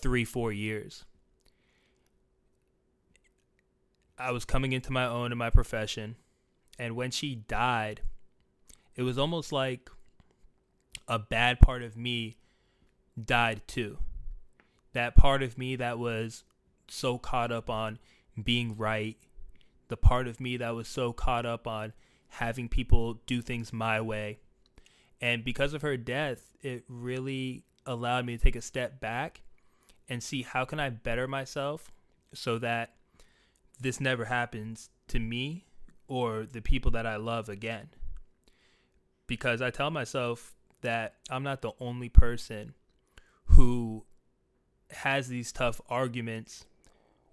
three, 0.00 0.24
four 0.24 0.50
years. 0.52 1.04
I 4.18 4.32
was 4.32 4.44
coming 4.44 4.72
into 4.72 4.92
my 4.92 5.06
own 5.06 5.30
in 5.32 5.38
my 5.38 5.50
profession. 5.50 6.16
And 6.78 6.96
when 6.96 7.10
she 7.10 7.34
died, 7.34 8.00
it 8.96 9.02
was 9.02 9.18
almost 9.18 9.52
like 9.52 9.90
a 11.06 11.18
bad 11.18 11.60
part 11.60 11.82
of 11.82 11.96
me 11.96 12.36
died 13.26 13.62
too. 13.66 13.98
That 14.92 15.14
part 15.14 15.42
of 15.42 15.58
me 15.58 15.76
that 15.76 15.98
was 15.98 16.44
so 16.88 17.18
caught 17.18 17.52
up 17.52 17.68
on 17.68 17.98
being 18.42 18.76
right 18.76 19.16
the 19.88 19.96
part 19.96 20.28
of 20.28 20.40
me 20.40 20.56
that 20.58 20.74
was 20.74 20.86
so 20.86 21.12
caught 21.12 21.46
up 21.46 21.66
on 21.66 21.92
having 22.28 22.68
people 22.68 23.20
do 23.26 23.42
things 23.42 23.72
my 23.72 24.00
way. 24.00 24.38
And 25.20 25.42
because 25.42 25.74
of 25.74 25.82
her 25.82 25.96
death, 25.96 26.50
it 26.62 26.84
really 26.88 27.64
allowed 27.86 28.26
me 28.26 28.36
to 28.36 28.42
take 28.42 28.56
a 28.56 28.62
step 28.62 29.00
back 29.00 29.40
and 30.08 30.22
see 30.22 30.42
how 30.42 30.64
can 30.64 30.78
I 30.78 30.90
better 30.90 31.26
myself 31.26 31.90
so 32.32 32.58
that 32.58 32.92
this 33.80 34.00
never 34.00 34.26
happens 34.26 34.90
to 35.08 35.18
me 35.18 35.64
or 36.06 36.46
the 36.46 36.60
people 36.60 36.90
that 36.92 37.06
I 37.06 37.16
love 37.16 37.48
again. 37.48 37.88
Because 39.26 39.60
I 39.60 39.70
tell 39.70 39.90
myself 39.90 40.54
that 40.82 41.16
I'm 41.30 41.42
not 41.42 41.62
the 41.62 41.72
only 41.80 42.08
person 42.08 42.74
who 43.50 44.04
has 44.90 45.28
these 45.28 45.52
tough 45.52 45.80
arguments 45.88 46.64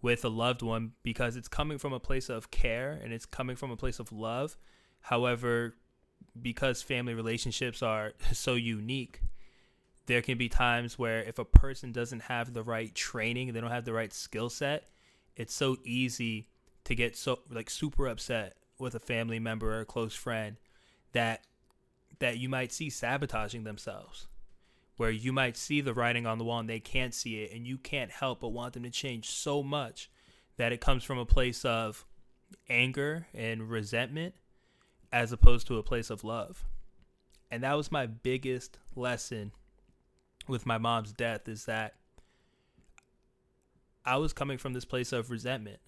with 0.01 0.23
a 0.23 0.29
loved 0.29 0.61
one 0.61 0.91
because 1.03 1.35
it's 1.35 1.47
coming 1.47 1.77
from 1.77 1.93
a 1.93 1.99
place 1.99 2.29
of 2.29 2.51
care 2.51 2.99
and 3.03 3.11
it's 3.11 3.25
coming 3.25 3.55
from 3.55 3.71
a 3.71 3.77
place 3.77 3.99
of 3.99 4.11
love. 4.11 4.57
However, 5.01 5.75
because 6.39 6.81
family 6.81 7.13
relationships 7.13 7.81
are 7.81 8.13
so 8.33 8.53
unique, 8.53 9.21
there 10.05 10.21
can 10.21 10.37
be 10.37 10.49
times 10.49 10.99
where 10.99 11.21
if 11.23 11.39
a 11.39 11.45
person 11.45 11.91
doesn't 11.91 12.21
have 12.21 12.53
the 12.53 12.63
right 12.63 12.93
training, 12.93 13.53
they 13.53 13.61
don't 13.61 13.71
have 13.71 13.85
the 13.85 13.93
right 13.93 14.13
skill 14.13 14.49
set, 14.49 14.87
it's 15.35 15.53
so 15.53 15.77
easy 15.83 16.47
to 16.83 16.93
get 16.93 17.17
so 17.17 17.39
like 17.49 17.69
super 17.69 18.07
upset 18.07 18.55
with 18.77 18.93
a 18.93 18.99
family 18.99 19.39
member 19.39 19.73
or 19.73 19.79
a 19.81 19.85
close 19.85 20.13
friend 20.13 20.57
that 21.13 21.43
that 22.19 22.37
you 22.37 22.47
might 22.47 22.71
see 22.71 22.89
sabotaging 22.89 23.63
themselves 23.63 24.27
where 24.97 25.11
you 25.11 25.33
might 25.33 25.57
see 25.57 25.81
the 25.81 25.93
writing 25.93 26.25
on 26.25 26.37
the 26.37 26.43
wall 26.43 26.59
and 26.59 26.69
they 26.69 26.79
can't 26.79 27.13
see 27.13 27.43
it 27.43 27.51
and 27.53 27.67
you 27.67 27.77
can't 27.77 28.11
help 28.11 28.39
but 28.39 28.49
want 28.49 28.73
them 28.73 28.83
to 28.83 28.89
change 28.89 29.29
so 29.29 29.61
much 29.61 30.09
that 30.57 30.71
it 30.71 30.79
comes 30.79 31.03
from 31.03 31.17
a 31.17 31.25
place 31.25 31.65
of 31.65 32.05
anger 32.69 33.27
and 33.33 33.69
resentment 33.69 34.33
as 35.11 35.31
opposed 35.31 35.67
to 35.67 35.77
a 35.77 35.83
place 35.83 36.09
of 36.09 36.23
love. 36.23 36.65
And 37.51 37.63
that 37.63 37.73
was 37.73 37.91
my 37.91 38.05
biggest 38.05 38.77
lesson 38.95 39.51
with 40.47 40.65
my 40.65 40.77
mom's 40.77 41.11
death 41.11 41.47
is 41.47 41.65
that 41.65 41.95
I 44.05 44.17
was 44.17 44.33
coming 44.33 44.57
from 44.57 44.73
this 44.73 44.85
place 44.85 45.11
of 45.11 45.31
resentment. 45.31 45.79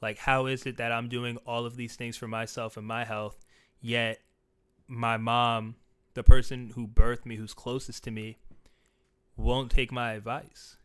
Like, 0.00 0.18
how 0.18 0.46
is 0.46 0.66
it 0.66 0.76
that 0.76 0.92
I'm 0.92 1.08
doing 1.08 1.36
all 1.46 1.66
of 1.66 1.76
these 1.76 1.96
things 1.96 2.16
for 2.16 2.28
myself 2.28 2.76
and 2.76 2.86
my 2.86 3.04
health, 3.04 3.38
yet 3.80 4.20
my 4.86 5.16
mom 5.16 5.76
the 6.18 6.24
person 6.24 6.72
who 6.74 6.88
birthed 6.88 7.24
me, 7.24 7.36
who's 7.36 7.54
closest 7.54 8.02
to 8.02 8.10
me, 8.10 8.38
won't 9.36 9.70
take 9.70 9.92
my 9.92 10.14
advice. 10.14 10.76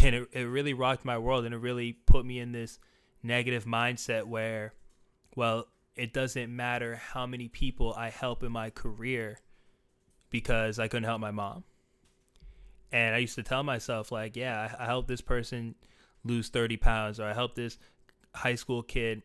And 0.00 0.14
it, 0.14 0.28
it 0.30 0.42
really 0.42 0.74
rocked 0.74 1.04
my 1.04 1.18
world 1.18 1.44
and 1.44 1.52
it 1.52 1.58
really 1.58 1.92
put 1.92 2.24
me 2.24 2.38
in 2.38 2.52
this 2.52 2.78
negative 3.22 3.64
mindset 3.64 4.24
where, 4.24 4.74
well, 5.34 5.66
it 5.96 6.12
doesn't 6.12 6.54
matter 6.54 6.94
how 6.94 7.26
many 7.26 7.48
people 7.48 7.94
I 7.94 8.10
help 8.10 8.44
in 8.44 8.52
my 8.52 8.70
career 8.70 9.40
because 10.30 10.78
I 10.78 10.86
couldn't 10.86 11.08
help 11.08 11.20
my 11.20 11.32
mom. 11.32 11.64
And 12.92 13.12
I 13.12 13.18
used 13.18 13.34
to 13.34 13.42
tell 13.42 13.64
myself, 13.64 14.12
like, 14.12 14.36
yeah, 14.36 14.76
I, 14.78 14.84
I 14.84 14.86
helped 14.86 15.08
this 15.08 15.20
person 15.20 15.74
lose 16.22 16.48
30 16.48 16.76
pounds, 16.76 17.18
or 17.18 17.24
I 17.24 17.34
helped 17.34 17.56
this 17.56 17.76
high 18.34 18.54
school 18.54 18.84
kid 18.84 19.22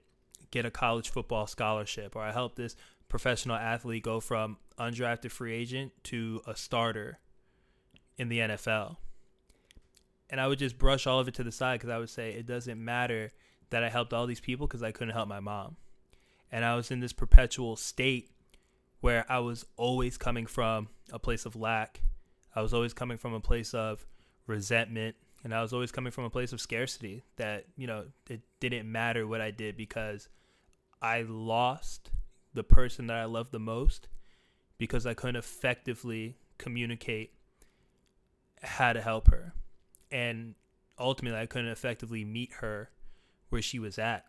get 0.50 0.66
a 0.66 0.72
college 0.72 1.10
football 1.10 1.46
scholarship, 1.46 2.16
or 2.16 2.24
I 2.24 2.32
helped 2.32 2.56
this 2.56 2.76
professional 3.12 3.58
athlete 3.58 4.04
go 4.04 4.22
from 4.22 4.56
undrafted 4.80 5.32
free 5.32 5.54
agent 5.54 5.92
to 6.02 6.42
a 6.48 6.56
starter 6.56 7.20
in 8.18 8.30
the 8.30 8.40
NFL. 8.40 8.96
And 10.30 10.40
I 10.40 10.48
would 10.48 10.60
just 10.60 10.78
brush 10.78 11.06
all 11.06 11.20
of 11.20 11.28
it 11.28 11.34
to 11.36 11.44
the 11.44 11.52
side 11.52 11.80
because 11.80 11.90
I 11.90 11.98
would 11.98 12.10
say 12.10 12.32
it 12.32 12.46
doesn't 12.46 12.84
matter 12.84 13.32
that 13.70 13.84
I 13.84 13.90
helped 13.90 14.14
all 14.14 14.26
these 14.28 14.40
people 14.40 14.66
because 14.66 14.82
I 14.82 14.94
couldn't 14.94 15.14
help 15.14 15.28
my 15.28 15.42
mom. 15.42 15.76
And 16.54 16.64
I 16.64 16.76
was 16.76 16.90
in 16.90 17.02
this 17.02 17.12
perpetual 17.12 17.76
state 17.76 18.32
where 19.02 19.26
I 19.30 19.40
was 19.40 19.66
always 19.76 20.18
coming 20.18 20.46
from 20.46 20.88
a 21.12 21.20
place 21.20 21.46
of 21.46 21.58
lack. 21.58 22.00
I 22.56 22.62
was 22.62 22.74
always 22.74 22.94
coming 22.94 23.18
from 23.18 23.34
a 23.34 23.42
place 23.42 23.74
of 23.74 24.06
resentment, 24.48 25.18
And 25.44 25.54
I 25.54 25.62
was 25.62 25.74
always 25.74 25.92
coming 25.92 26.12
from 26.12 26.24
a 26.24 26.30
place 26.30 26.54
of 26.54 26.62
scarcity 26.62 27.24
that, 27.36 27.66
you 27.76 27.88
know, 27.88 28.06
it 28.30 28.40
didn't 28.62 28.90
matter 28.90 29.28
what 29.28 29.42
I 29.42 29.52
did 29.52 29.76
because 29.76 30.30
I 31.02 31.24
lost 31.24 32.10
the 32.54 32.64
person 32.64 33.08
that 33.08 33.18
I 33.18 33.26
loved 33.26 33.52
the 33.52 33.60
most 33.60 34.08
because 34.78 35.06
I 35.06 35.14
couldn't 35.14 35.36
effectively 35.38 36.38
communicate 36.58 37.34
how 38.62 38.94
to 38.94 39.02
help 39.02 39.30
her. 39.30 39.54
And 40.12 40.56
ultimately, 41.00 41.40
I 41.40 41.46
couldn't 41.46 41.72
effectively 41.72 42.26
meet 42.26 42.54
her 42.60 42.90
where 43.50 43.62
she 43.62 43.80
was 43.80 43.98
at. 43.98 44.26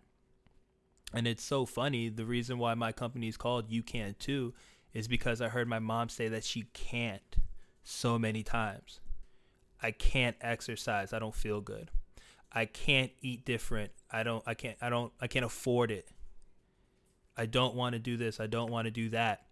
And 1.15 1.27
it's 1.27 1.45
so 1.45 1.67
funny. 1.67 2.09
The 2.09 2.25
reason 2.25 2.59
why 2.59 2.75
my 2.75 2.93
company 2.93 3.29
is 3.29 3.37
called 3.37 3.71
You 3.71 3.83
Can 3.83 4.15
Too 4.19 4.55
is 4.93 5.09
because 5.09 5.41
I 5.41 5.49
heard 5.49 5.69
my 5.69 5.79
mom 5.79 6.09
say 6.09 6.29
that 6.29 6.45
she 6.45 6.67
can't 6.73 7.37
so 7.83 8.19
many 8.19 8.43
times. 8.43 9.01
I 9.83 9.91
can't 9.91 10.37
exercise. 10.41 11.13
I 11.13 11.19
don't 11.19 11.35
feel 11.35 11.61
good. 11.61 11.91
I 12.53 12.67
can't 12.67 13.11
eat 13.21 13.45
different. 13.45 13.93
I 14.11 14.23
don't 14.23 14.43
I 14.47 14.55
can't 14.55 14.77
I 14.81 14.91
don't 14.91 15.13
I 15.21 15.27
can't 15.27 15.45
afford 15.45 15.91
it. 15.91 16.09
I 17.37 17.47
don't 17.47 17.75
want 17.75 17.95
to 17.95 17.99
do 17.99 18.17
this. 18.17 18.41
I 18.41 18.47
don't 18.47 18.71
want 18.71 18.87
to 18.87 18.91
do 18.91 19.09
that. 19.11 19.47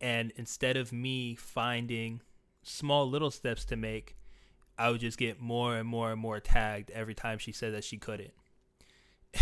And 0.00 0.32
instead 0.36 0.76
of 0.76 0.92
me 0.92 1.34
finding 1.34 2.20
small 2.62 3.08
little 3.08 3.30
steps 3.30 3.64
to 3.66 3.76
make, 3.76 4.16
I 4.78 4.90
would 4.90 5.00
just 5.00 5.18
get 5.18 5.40
more 5.40 5.76
and 5.76 5.88
more 5.88 6.12
and 6.12 6.20
more 6.20 6.38
tagged 6.38 6.90
every 6.92 7.14
time 7.14 7.38
she 7.38 7.52
said 7.52 7.74
that 7.74 7.84
she 7.84 7.96
couldn't. 7.96 8.32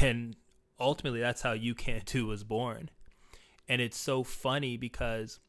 And 0.01 0.37
ultimately 0.81 1.21
that's 1.21 1.43
how 1.43 1.53
You 1.53 1.75
Can 1.75 2.01
Too 2.01 2.27
was 2.27 2.43
born. 2.43 2.91
And 3.69 3.83
it's 3.83 3.99
so 3.99 4.23
funny 4.23 4.77
because 4.77 5.41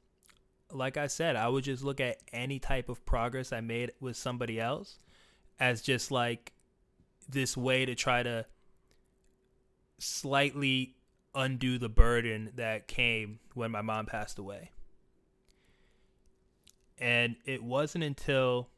like 0.72 0.98
I 0.98 1.08
said, 1.08 1.36
I 1.38 1.48
would 1.48 1.64
just 1.64 1.84
look 1.84 2.02
at 2.02 2.18
any 2.34 2.60
type 2.60 2.90
of 2.90 3.06
progress 3.06 3.54
I 3.54 3.62
made 3.62 3.94
with 4.02 4.18
somebody 4.18 4.60
else 4.60 5.00
as 5.60 5.82
just 5.82 6.12
like 6.12 6.54
this 7.30 7.56
way 7.56 7.86
to 7.86 7.96
try 7.96 8.24
to 8.24 8.46
slightly 10.00 10.97
undo 11.38 11.78
the 11.78 11.90
burden 11.90 12.52
that 12.56 12.88
came 12.88 13.40
when 13.54 13.72
my 13.72 13.82
mom 13.82 14.06
passed 14.06 14.40
away. 14.40 14.72
And 16.98 17.36
it 17.46 17.64
wasn't 17.64 18.04
until 18.04 18.70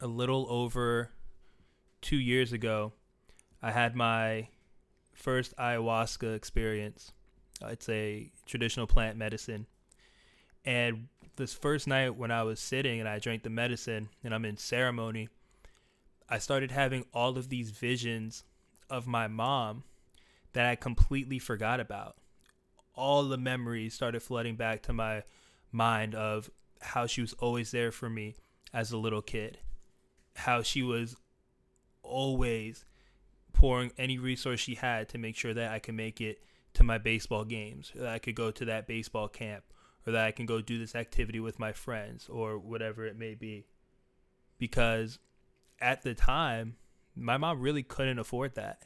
a 0.00 0.06
little 0.06 0.46
over 0.48 1.10
two 2.00 2.16
years 2.16 2.52
ago 2.52 2.92
I 3.62 3.70
had 3.70 3.94
my 3.94 4.48
first 5.12 5.56
ayahuasca 5.56 6.34
experience. 6.34 7.12
It's 7.62 7.88
a 7.88 8.32
traditional 8.46 8.86
plant 8.86 9.16
medicine 9.16 9.66
and 10.64 11.08
this 11.36 11.52
first 11.52 11.86
night 11.86 12.16
when 12.16 12.30
I 12.30 12.42
was 12.42 12.60
sitting 12.60 13.00
and 13.00 13.08
I 13.08 13.18
drank 13.18 13.42
the 13.42 13.50
medicine 13.50 14.08
and 14.22 14.34
I'm 14.34 14.44
in 14.44 14.56
ceremony, 14.56 15.28
I 16.28 16.38
started 16.38 16.70
having 16.70 17.04
all 17.12 17.36
of 17.36 17.48
these 17.48 17.70
visions 17.70 18.44
of 18.88 19.06
my 19.06 19.28
mom 19.28 19.84
that 20.54 20.66
I 20.66 20.74
completely 20.76 21.38
forgot 21.38 21.78
about. 21.78 22.16
All 22.94 23.24
the 23.24 23.36
memories 23.36 23.94
started 23.94 24.22
flooding 24.22 24.56
back 24.56 24.82
to 24.82 24.92
my 24.92 25.22
mind 25.70 26.14
of 26.14 26.50
how 26.80 27.06
she 27.06 27.20
was 27.20 27.32
always 27.34 27.70
there 27.70 27.92
for 27.92 28.08
me 28.08 28.36
as 28.72 28.90
a 28.90 28.98
little 28.98 29.22
kid, 29.22 29.58
how 30.36 30.62
she 30.62 30.82
was 30.82 31.16
always 32.02 32.84
pouring 33.52 33.92
any 33.98 34.18
resource 34.18 34.60
she 34.60 34.74
had 34.74 35.08
to 35.08 35.18
make 35.18 35.36
sure 35.36 35.54
that 35.54 35.72
I 35.72 35.78
could 35.78 35.94
make 35.94 36.20
it 36.20 36.42
to 36.74 36.82
my 36.82 36.98
baseball 36.98 37.44
games, 37.44 37.92
that 37.94 38.08
I 38.08 38.18
could 38.18 38.34
go 38.34 38.50
to 38.50 38.64
that 38.64 38.86
baseball 38.86 39.28
camp, 39.28 39.64
or 40.06 40.12
that 40.12 40.24
I 40.24 40.32
can 40.32 40.46
go 40.46 40.60
do 40.60 40.78
this 40.78 40.94
activity 40.94 41.40
with 41.40 41.58
my 41.58 41.72
friends 41.72 42.28
or 42.28 42.58
whatever 42.58 43.06
it 43.06 43.18
may 43.18 43.34
be. 43.34 43.66
Because 44.58 45.18
at 45.80 46.02
the 46.02 46.14
time, 46.14 46.76
my 47.16 47.36
mom 47.36 47.60
really 47.60 47.82
couldn't 47.82 48.18
afford 48.18 48.54
that. 48.56 48.82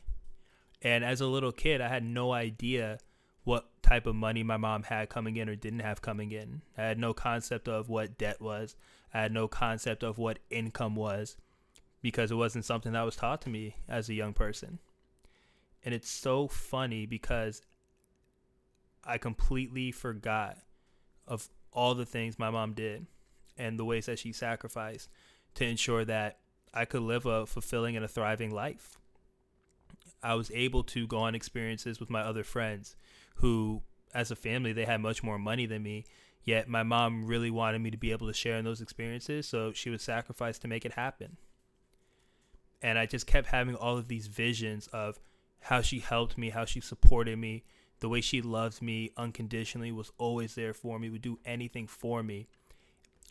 And 0.83 1.05
as 1.05 1.21
a 1.21 1.27
little 1.27 1.53
kid, 1.53 1.81
I 1.81 1.88
had 1.88 2.05
no 2.05 2.33
idea 2.33 2.99
what 3.45 3.71
type 3.83 4.07
of 4.07 4.14
money 4.14 4.43
my 4.43 4.57
mom 4.57 4.83
had 4.85 5.09
coming 5.09 5.37
in 5.37 5.49
or 5.49 5.57
didn't 5.57 5.81
have 5.81 6.03
coming 6.03 6.33
in. 6.33 6.62
I 6.77 6.83
had 6.83 6.99
no 6.99 7.14
concept 7.14 7.67
of 7.67 7.88
what 7.88 8.19
debt 8.19 8.41
was. 8.41 8.77
I 9.12 9.23
had 9.23 9.33
no 9.33 9.49
concept 9.49 10.03
of 10.03 10.19
what 10.19 10.38
income 10.51 10.95
was 10.95 11.37
because 12.03 12.31
it 12.31 12.37
wasn't 12.37 12.64
something 12.64 12.93
that 12.93 13.03
was 13.03 13.17
taught 13.17 13.41
to 13.43 13.51
me 13.51 13.77
as 13.88 14.09
a 14.09 14.14
young 14.14 14.35
person. 14.35 14.79
And 15.85 15.95
it's 15.95 16.11
so 16.11 16.49
funny 16.49 17.07
because 17.07 17.62
I 19.05 19.19
completely 19.19 19.93
forgot 19.93 20.59
of 21.27 21.49
all 21.73 21.95
the 21.95 22.07
things 22.07 22.38
my 22.38 22.51
mom 22.51 22.75
did 22.75 23.07
and 23.57 23.79
the 23.79 23.85
ways 23.85 24.07
that 24.07 24.19
she 24.19 24.33
sacrificed 24.33 25.09
to 25.55 25.64
ensure 25.64 26.05
that 26.05 26.38
I 26.75 26.85
could 26.85 27.03
live 27.03 27.27
a 27.27 27.47
fulfilling 27.47 27.97
and 27.97 28.05
a 28.05 28.09
thriving 28.09 28.51
life. 28.51 28.99
I 30.22 30.35
was 30.35 30.50
able 30.52 30.83
to 30.85 31.07
go 31.07 31.18
on 31.18 31.35
experiences 31.35 32.00
with 32.00 32.11
my 32.11 32.20
other 32.20 32.44
friends 32.44 32.96
who, 33.37 33.83
as 34.14 34.31
a 34.31 34.37
family, 34.37 34.72
they 34.72 34.85
had 34.85 35.00
much 35.00 35.22
more 35.22 35.38
money 35.38 35.66
than 35.66 35.83
me. 35.83 36.04
Yet 36.42 36.68
my 36.68 36.83
mom 36.83 37.26
really 37.26 37.50
wanted 37.50 37.81
me 37.81 37.90
to 37.90 37.98
be 37.98 38.11
able 38.11 38.26
to 38.26 38.33
share 38.33 38.57
in 38.57 38.64
those 38.64 38.81
experiences, 38.81 39.46
so 39.46 39.72
she 39.72 39.90
would 39.90 40.00
sacrifice 40.00 40.59
to 40.61 40.68
make 40.68 40.85
it 40.85 40.94
happen. 40.94 41.37
And 42.81 42.98
I 42.98 43.07
just 43.07 43.26
kept 43.26 43.48
having 43.48 43.74
all 43.74 43.98
of 43.98 44.09
these 44.09 44.28
visions 44.28 44.87
of 44.88 45.20
how 45.61 45.83
she 45.83 45.98
helped 45.98 46.38
me, 46.38 46.50
how 46.50 46.64
she 46.64 46.81
supported 46.81 47.38
me, 47.38 47.64
the 48.00 48.09
way 48.09 48.20
she 48.20 48.40
loves 48.40 48.81
me 48.81 49.11
unconditionally, 49.16 49.92
was 49.92 50.12
always 50.16 50.54
there 50.54 50.72
for 50.72 50.98
me, 50.98 51.11
would 51.11 51.22
do 51.22 51.38
anything 51.44 51.87
for 51.87 52.22
me. 52.22 52.48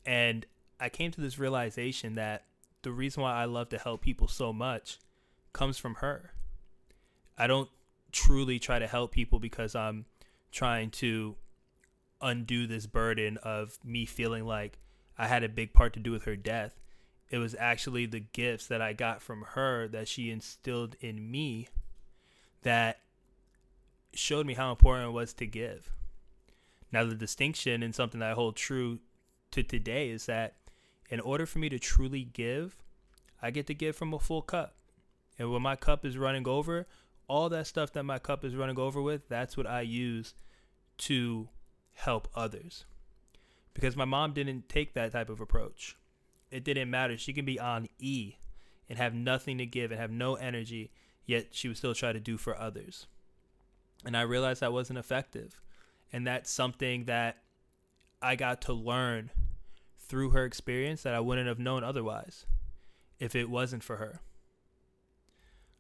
And 0.06 0.46
I 0.80 0.90
came 0.90 1.12
to 1.12 1.22
this 1.22 1.40
realization 1.40 2.16
that 2.16 2.46
the 2.84 2.92
reason 2.92 3.24
why 3.24 3.34
I 3.34 3.46
love 3.46 3.70
to 3.70 3.78
help 3.78 4.02
people 4.02 4.28
so 4.28 4.54
much 4.54 5.00
comes 5.54 5.78
from 5.78 5.96
her. 5.96 6.34
I 7.38 7.48
don't 7.48 7.70
truly 8.12 8.60
try 8.60 8.80
to 8.80 8.88
help 8.88 9.12
people 9.12 9.40
because 9.40 9.76
I'm 9.76 10.06
trying 10.52 10.90
to 10.92 11.36
undo 12.22 12.66
this 12.66 12.88
burden 12.88 13.38
of 13.38 13.78
me 13.84 14.06
feeling 14.06 14.46
like 14.46 14.80
I 15.18 15.28
had 15.28 15.44
a 15.44 15.50
big 15.50 15.74
part 15.74 15.94
to 15.94 16.00
do 16.00 16.12
with 16.12 16.24
her 16.24 16.36
death. 16.36 16.80
It 17.30 17.38
was 17.38 17.56
actually 17.60 18.06
the 18.06 18.22
gifts 18.22 18.68
that 18.68 18.82
I 18.82 18.94
got 18.94 19.22
from 19.22 19.44
her 19.50 19.88
that 19.90 20.08
she 20.08 20.32
instilled 20.32 20.96
in 21.02 21.30
me 21.30 21.68
that 22.64 23.00
showed 24.14 24.46
me 24.46 24.54
how 24.54 24.72
important 24.72 25.10
it 25.10 25.14
was 25.14 25.34
to 25.34 25.46
give. 25.46 25.92
Now, 26.92 27.04
the 27.04 27.16
distinction 27.16 27.84
and 27.84 27.94
something 27.94 28.20
that 28.22 28.32
I 28.32 28.34
hold 28.34 28.56
true 28.56 29.00
to 29.52 29.62
today 29.62 30.10
is 30.10 30.26
that 30.28 30.56
in 31.10 31.20
order 31.20 31.46
for 31.46 31.60
me 31.60 31.70
to 31.70 31.80
truly 31.80 32.24
give, 32.24 32.78
I 33.42 33.52
get 33.52 33.68
to 33.68 33.74
give 33.74 33.96
from 33.96 34.14
a 34.14 34.20
full 34.20 34.42
cup. 34.42 34.76
And 35.38 35.52
when 35.52 35.62
my 35.62 35.76
cup 35.76 36.06
is 36.06 36.18
running 36.18 36.48
over, 36.48 36.88
all 37.28 37.50
that 37.50 37.68
stuff 37.68 37.92
that 37.94 38.04
my 38.04 38.20
cup 38.20 38.46
is 38.46 38.56
running 38.56 38.80
over 38.80 39.02
with, 39.02 39.28
that's 39.28 39.58
what 39.58 39.68
I 39.68 39.82
use 39.82 40.34
to 41.00 41.50
help 41.94 42.28
others. 42.36 42.86
Because 43.74 43.96
my 43.96 44.06
mom 44.06 44.34
didn't 44.34 44.70
take 44.70 44.94
that 44.94 45.12
type 45.12 45.30
of 45.30 45.42
approach. 45.42 45.96
It 46.50 46.64
didn't 46.64 46.90
matter. 46.90 47.18
She 47.18 47.34
can 47.34 47.46
be 47.46 47.60
on 47.60 47.90
E 48.00 48.36
and 48.90 48.98
have 48.98 49.14
nothing 49.14 49.58
to 49.58 49.66
give 49.66 49.92
and 49.92 50.00
have 50.00 50.12
no 50.12 50.36
energy, 50.36 50.92
yet 51.26 51.48
she 51.52 51.68
would 51.68 51.78
still 51.78 51.94
try 51.94 52.14
to 52.14 52.20
do 52.20 52.38
for 52.38 52.58
others. 52.58 53.08
And 54.06 54.16
I 54.16 54.22
realized 54.22 54.62
that 54.62 54.74
wasn't 54.74 55.00
effective. 55.00 55.60
And 56.14 56.26
that's 56.26 56.50
something 56.50 57.06
that 57.06 57.38
I 58.22 58.36
got 58.36 58.62
to 58.64 58.74
learn 58.74 59.32
through 60.00 60.30
her 60.30 60.46
experience 60.46 61.04
that 61.04 61.14
I 61.14 61.20
wouldn't 61.20 61.48
have 61.48 61.60
known 61.60 61.84
otherwise 61.84 62.46
if 63.20 63.36
it 63.36 63.50
wasn't 63.50 63.84
for 63.84 63.98
her. 63.98 64.22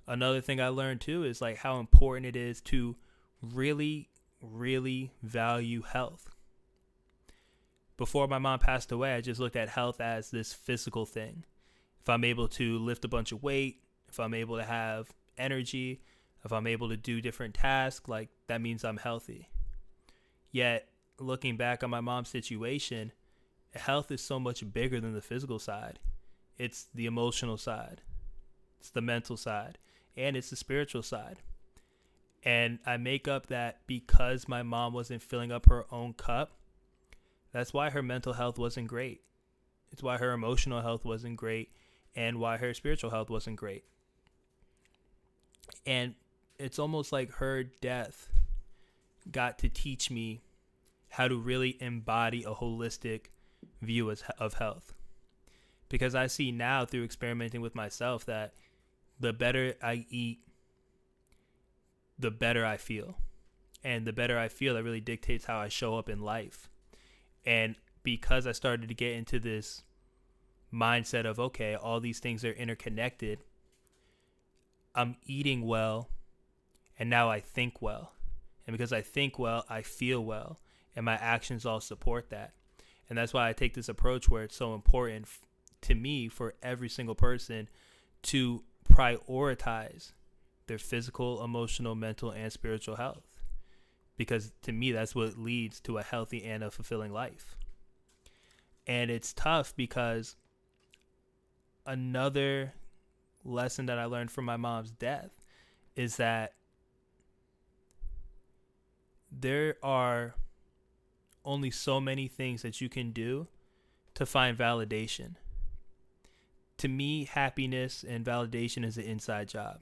Another 0.07 0.41
thing 0.41 0.61
I 0.61 0.69
learned 0.69 1.01
too 1.01 1.23
is 1.23 1.41
like 1.41 1.57
how 1.57 1.79
important 1.79 2.25
it 2.25 2.35
is 2.35 2.61
to 2.61 2.95
really, 3.41 4.09
really 4.41 5.11
value 5.21 5.81
health. 5.81 6.29
Before 7.97 8.27
my 8.27 8.37
mom 8.37 8.59
passed 8.59 8.91
away, 8.91 9.15
I 9.15 9.21
just 9.21 9.39
looked 9.39 9.55
at 9.55 9.69
health 9.69 9.99
as 9.99 10.29
this 10.29 10.53
physical 10.53 11.05
thing. 11.05 11.43
If 12.01 12.09
I'm 12.09 12.23
able 12.23 12.47
to 12.49 12.77
lift 12.77 13.03
a 13.03 13.09
bunch 13.09 13.31
of 13.31 13.43
weight, 13.43 13.81
if 14.07 14.19
I'm 14.19 14.33
able 14.33 14.57
to 14.57 14.63
have 14.63 15.11
energy, 15.37 16.01
if 16.45 16.53
I'm 16.53 16.67
able 16.67 16.89
to 16.89 16.97
do 16.97 17.19
different 17.19 17.55
tasks, 17.55 18.07
like 18.07 18.29
that 18.47 18.61
means 18.61 18.85
I'm 18.85 18.97
healthy. 18.97 19.49
Yet, 20.51 20.87
looking 21.19 21.57
back 21.57 21.83
on 21.83 21.89
my 21.89 21.99
mom's 21.99 22.29
situation, 22.29 23.11
health 23.75 24.11
is 24.11 24.21
so 24.21 24.39
much 24.39 24.71
bigger 24.71 25.01
than 25.01 25.13
the 25.13 25.21
physical 25.21 25.59
side. 25.59 25.99
It's 26.57 26.87
the 26.93 27.07
emotional 27.07 27.57
side, 27.57 28.01
it's 28.79 28.91
the 28.91 29.01
mental 29.01 29.37
side, 29.37 29.77
and 30.17 30.35
it's 30.35 30.49
the 30.49 30.55
spiritual 30.55 31.03
side. 31.03 31.37
And 32.43 32.79
I 32.85 32.97
make 32.97 33.27
up 33.27 33.47
that 33.47 33.81
because 33.87 34.47
my 34.47 34.63
mom 34.63 34.93
wasn't 34.93 35.21
filling 35.21 35.51
up 35.51 35.67
her 35.67 35.85
own 35.91 36.13
cup, 36.13 36.51
that's 37.51 37.73
why 37.73 37.89
her 37.89 38.01
mental 38.03 38.33
health 38.33 38.57
wasn't 38.57 38.87
great. 38.87 39.21
It's 39.91 40.03
why 40.03 40.17
her 40.17 40.31
emotional 40.33 40.81
health 40.81 41.05
wasn't 41.05 41.37
great 41.37 41.71
and 42.15 42.39
why 42.39 42.57
her 42.57 42.73
spiritual 42.73 43.09
health 43.09 43.29
wasn't 43.29 43.55
great. 43.57 43.83
And 45.85 46.15
it's 46.59 46.79
almost 46.79 47.11
like 47.11 47.31
her 47.33 47.63
death 47.63 48.29
got 49.31 49.59
to 49.59 49.69
teach 49.69 50.09
me 50.09 50.41
how 51.09 51.27
to 51.27 51.35
really 51.37 51.77
embody 51.81 52.43
a 52.43 52.51
holistic 52.51 53.27
view 53.81 54.09
of 54.39 54.53
health. 54.55 54.93
because 55.89 56.15
I 56.15 56.27
see 56.27 56.51
now 56.51 56.85
through 56.85 57.03
experimenting 57.03 57.61
with 57.61 57.75
myself 57.75 58.25
that 58.25 58.53
the 59.19 59.33
better 59.33 59.75
I 59.81 60.05
eat, 60.09 60.39
the 62.17 62.31
better 62.31 62.65
I 62.65 62.77
feel. 62.77 63.17
And 63.83 64.05
the 64.05 64.13
better 64.13 64.37
I 64.37 64.47
feel, 64.47 64.73
that 64.73 64.83
really 64.83 65.01
dictates 65.01 65.45
how 65.45 65.57
I 65.57 65.69
show 65.69 65.97
up 65.97 66.09
in 66.09 66.21
life. 66.21 66.69
And 67.45 67.75
because 68.03 68.47
I 68.47 68.51
started 68.51 68.89
to 68.89 68.95
get 68.95 69.13
into 69.13 69.39
this 69.39 69.83
mindset 70.73 71.25
of, 71.25 71.39
okay, 71.39 71.75
all 71.75 71.99
these 71.99 72.19
things 72.19 72.43
are 72.43 72.51
interconnected, 72.51 73.39
I'm 74.95 75.15
eating 75.25 75.65
well, 75.65 76.09
and 76.97 77.09
now 77.09 77.29
I 77.29 77.39
think 77.39 77.81
well. 77.81 78.13
And 78.65 78.73
because 78.73 78.91
I 78.91 79.01
think 79.01 79.39
well, 79.39 79.63
I 79.69 79.81
feel 79.81 80.23
well, 80.23 80.59
and 80.95 81.05
my 81.05 81.15
actions 81.15 81.65
all 81.65 81.79
support 81.79 82.29
that. 82.31 82.53
And 83.09 83.17
that's 83.17 83.33
why 83.33 83.47
I 83.47 83.53
take 83.53 83.73
this 83.73 83.87
approach 83.87 84.27
where 84.27 84.43
it's 84.43 84.55
so 84.55 84.73
important 84.73 85.27
to 85.81 85.95
me 85.95 86.27
for 86.27 86.55
every 86.61 86.89
single 86.89 87.15
person 87.15 87.69
to 88.23 88.63
prioritize 88.97 90.13
their 90.65 90.77
physical, 90.79 91.43
emotional, 91.43 91.95
mental, 91.95 92.31
and 92.31 92.51
spiritual 92.51 92.95
health. 92.95 93.43
Because 94.17 94.51
to 94.63 94.71
me, 94.71 94.91
that's 94.91 95.13
what 95.13 95.37
leads 95.37 95.79
to 95.81 95.99
a 95.99 96.03
healthy 96.03 96.43
and 96.43 96.63
a 96.63 96.71
fulfilling 96.71 97.13
life. 97.13 97.55
And 98.87 99.11
it's 99.11 99.33
tough 99.33 99.75
because 99.75 100.35
another 101.85 102.73
lesson 103.43 103.85
that 103.85 103.99
I 103.99 104.05
learned 104.05 104.31
from 104.31 104.45
my 104.45 104.57
mom's 104.57 104.91
death 104.91 105.31
is 105.95 106.17
that 106.17 106.53
there 109.31 109.75
are 109.83 110.35
only 111.45 111.69
so 111.69 112.01
many 112.01 112.27
things 112.27 112.61
that 112.63 112.81
you 112.81 112.89
can 112.89 113.11
do 113.11 113.47
to 114.15 114.25
find 114.25 114.57
validation. 114.57 115.35
To 116.79 116.87
me, 116.87 117.25
happiness 117.25 118.05
and 118.07 118.25
validation 118.25 118.85
is 118.85 118.97
an 118.97 119.03
inside 119.03 119.47
job. 119.47 119.79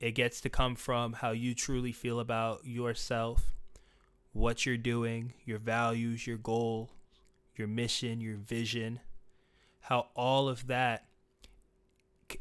It 0.00 0.12
gets 0.12 0.40
to 0.42 0.48
come 0.48 0.74
from 0.74 1.12
how 1.12 1.32
you 1.32 1.54
truly 1.54 1.92
feel 1.92 2.20
about 2.20 2.64
yourself, 2.64 3.52
what 4.32 4.64
you're 4.64 4.76
doing, 4.76 5.34
your 5.44 5.58
values, 5.58 6.26
your 6.26 6.38
goal, 6.38 6.90
your 7.56 7.68
mission, 7.68 8.20
your 8.20 8.36
vision, 8.36 9.00
how 9.80 10.06
all 10.14 10.48
of 10.48 10.68
that 10.68 11.06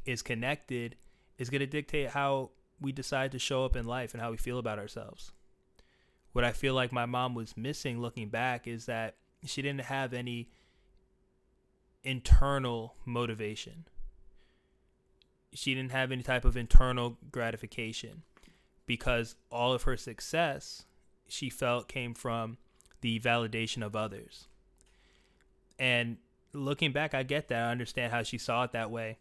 is 0.06 0.22
connected 0.22 0.96
is 1.38 1.50
going 1.50 1.60
to 1.60 1.68
dictate 1.68 2.10
how 2.10 2.52
we 2.80 2.92
decide 2.92 3.32
to 3.32 3.40
show 3.40 3.66
up 3.66 3.76
in 3.76 3.86
life 3.86 4.14
and 4.14 4.22
how 4.22 4.32
we 4.32 4.38
feel 4.38 4.60
about 4.60 4.80
ourselves. 4.80 5.32
What 6.34 6.44
I 6.44 6.52
feel 6.52 6.74
like 6.74 6.92
my 6.92 7.06
mom 7.06 7.34
was 7.34 7.58
missing 7.58 8.00
looking 8.00 8.30
back 8.30 8.68
is 8.68 8.86
that 8.86 9.16
she 9.46 9.62
didn't 9.62 9.82
have 9.82 10.14
any 10.14 10.50
internal 12.08 12.96
motivation. 13.06 13.86
She 15.54 15.76
didn't 15.76 15.92
have 15.92 16.10
any 16.10 16.24
type 16.24 16.46
of 16.46 16.56
internal 16.56 17.18
gratification 17.32 18.24
because 18.86 19.36
all 19.52 19.74
of 19.74 19.84
her 19.84 19.98
success 19.98 20.86
she 21.28 21.50
felt 21.50 21.90
came 21.90 22.14
from 22.14 22.58
the 23.02 23.20
validation 23.20 23.86
of 23.86 23.94
others. 23.94 24.48
And 25.78 26.18
looking 26.54 26.94
back, 26.94 27.14
I 27.14 27.24
get 27.24 27.50
that. 27.50 27.68
I 27.68 27.72
understand 27.72 28.14
how 28.14 28.24
she 28.24 28.38
saw 28.38 28.64
it 28.64 28.72
that 28.72 28.90
way. 28.90 29.18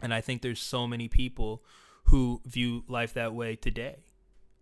And 0.00 0.14
I 0.14 0.20
think 0.20 0.42
there's 0.42 0.60
so 0.60 0.86
many 0.86 1.08
people 1.08 1.64
who 2.04 2.40
view 2.46 2.84
life 2.86 3.12
that 3.14 3.34
way 3.34 3.56
today. 3.56 3.96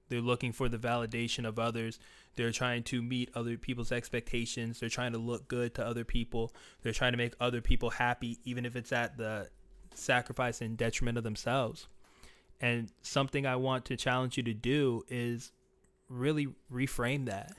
They're 0.08 0.20
looking 0.20 0.52
for 0.52 0.68
the 0.68 0.78
validation 0.78 1.46
of 1.46 1.58
others. 1.58 1.98
They're 2.36 2.52
trying 2.52 2.82
to 2.84 3.02
meet 3.02 3.30
other 3.34 3.56
people's 3.56 3.92
expectations. 3.92 4.80
They're 4.80 4.88
trying 4.88 5.12
to 5.12 5.18
look 5.18 5.48
good 5.48 5.74
to 5.74 5.86
other 5.86 6.04
people. 6.04 6.52
They're 6.82 6.92
trying 6.92 7.12
to 7.12 7.18
make 7.18 7.34
other 7.40 7.60
people 7.60 7.90
happy, 7.90 8.38
even 8.44 8.66
if 8.66 8.76
it's 8.76 8.92
at 8.92 9.16
the 9.16 9.48
sacrifice 9.94 10.60
and 10.60 10.76
detriment 10.76 11.18
of 11.18 11.24
themselves. 11.24 11.86
And 12.60 12.90
something 13.02 13.46
I 13.46 13.56
want 13.56 13.84
to 13.86 13.96
challenge 13.96 14.36
you 14.36 14.42
to 14.44 14.54
do 14.54 15.04
is 15.08 15.52
really 16.08 16.48
reframe 16.72 17.26
that 17.26 17.52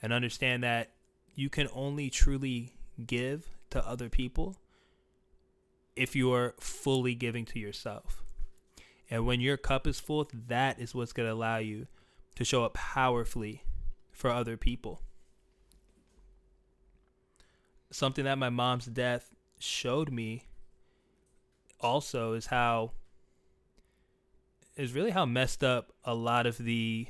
and 0.00 0.12
understand 0.12 0.62
that 0.64 0.90
you 1.34 1.48
can 1.48 1.68
only 1.72 2.10
truly 2.10 2.72
give 3.06 3.46
to 3.70 3.86
other 3.86 4.08
people 4.08 4.56
if 5.96 6.14
you're 6.16 6.54
fully 6.58 7.14
giving 7.14 7.44
to 7.46 7.58
yourself. 7.58 8.21
And 9.12 9.26
when 9.26 9.42
your 9.42 9.58
cup 9.58 9.86
is 9.86 10.00
full, 10.00 10.26
that 10.48 10.80
is 10.80 10.94
what's 10.94 11.12
going 11.12 11.28
to 11.28 11.34
allow 11.34 11.58
you 11.58 11.86
to 12.34 12.46
show 12.46 12.64
up 12.64 12.72
powerfully 12.72 13.62
for 14.10 14.30
other 14.30 14.56
people. 14.56 15.02
Something 17.90 18.24
that 18.24 18.38
my 18.38 18.48
mom's 18.48 18.86
death 18.86 19.34
showed 19.58 20.10
me 20.10 20.46
also 21.78 22.32
is 22.32 22.46
how 22.46 22.92
is 24.76 24.94
really 24.94 25.10
how 25.10 25.26
messed 25.26 25.62
up 25.62 25.92
a 26.06 26.14
lot 26.14 26.46
of 26.46 26.56
the 26.56 27.06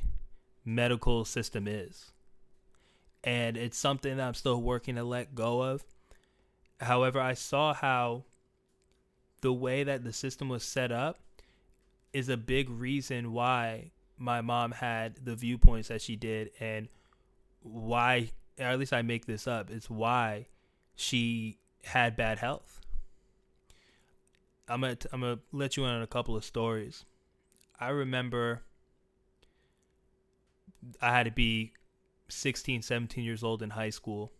medical 0.64 1.24
system 1.24 1.68
is. 1.68 2.10
And 3.22 3.56
it's 3.56 3.78
something 3.78 4.16
that 4.16 4.26
I'm 4.26 4.34
still 4.34 4.60
working 4.60 4.96
to 4.96 5.04
let 5.04 5.36
go 5.36 5.62
of. 5.62 5.84
However, 6.80 7.20
I 7.20 7.34
saw 7.34 7.72
how 7.72 8.24
the 9.40 9.52
way 9.52 9.84
that 9.84 10.02
the 10.02 10.12
system 10.12 10.48
was 10.48 10.64
set 10.64 10.90
up 10.90 11.21
is 12.12 12.29
a 12.29 12.37
big 12.37 12.68
reason 12.68 13.33
why 13.33 13.90
my 14.18 14.40
mom 14.40 14.72
had 14.72 15.16
the 15.25 15.35
viewpoints 15.35 15.88
that 15.88 16.03
she 16.03 16.16
did 16.16 16.51
and 16.61 16.88
why 17.62 18.31
or 18.59 18.66
at 18.66 18.79
least 18.79 18.92
I 18.92 19.03
make 19.03 19.27
this 19.27 19.46
up 19.46 19.70
it's 19.70 19.88
why 19.88 20.46
she 20.94 21.59
had 21.85 22.16
bad 22.16 22.38
health. 22.38 22.81
I'm 24.68 24.83
gonna 24.83 24.96
I'm 25.12 25.20
gonna 25.20 25.38
let 25.53 25.77
you 25.77 25.85
in 25.85 25.90
on 25.90 26.03
a 26.03 26.07
couple 26.07 26.37
of 26.37 26.44
stories. 26.44 27.05
I 27.81 27.88
remember 27.88 28.62
I 31.01 31.11
had 31.11 31.25
to 31.25 31.33
be 31.33 31.72
16 32.29 32.83
17 32.83 33.25
years 33.25 33.42
old 33.42 33.62
in 33.62 33.70
high 33.70 33.90
school 33.90 34.33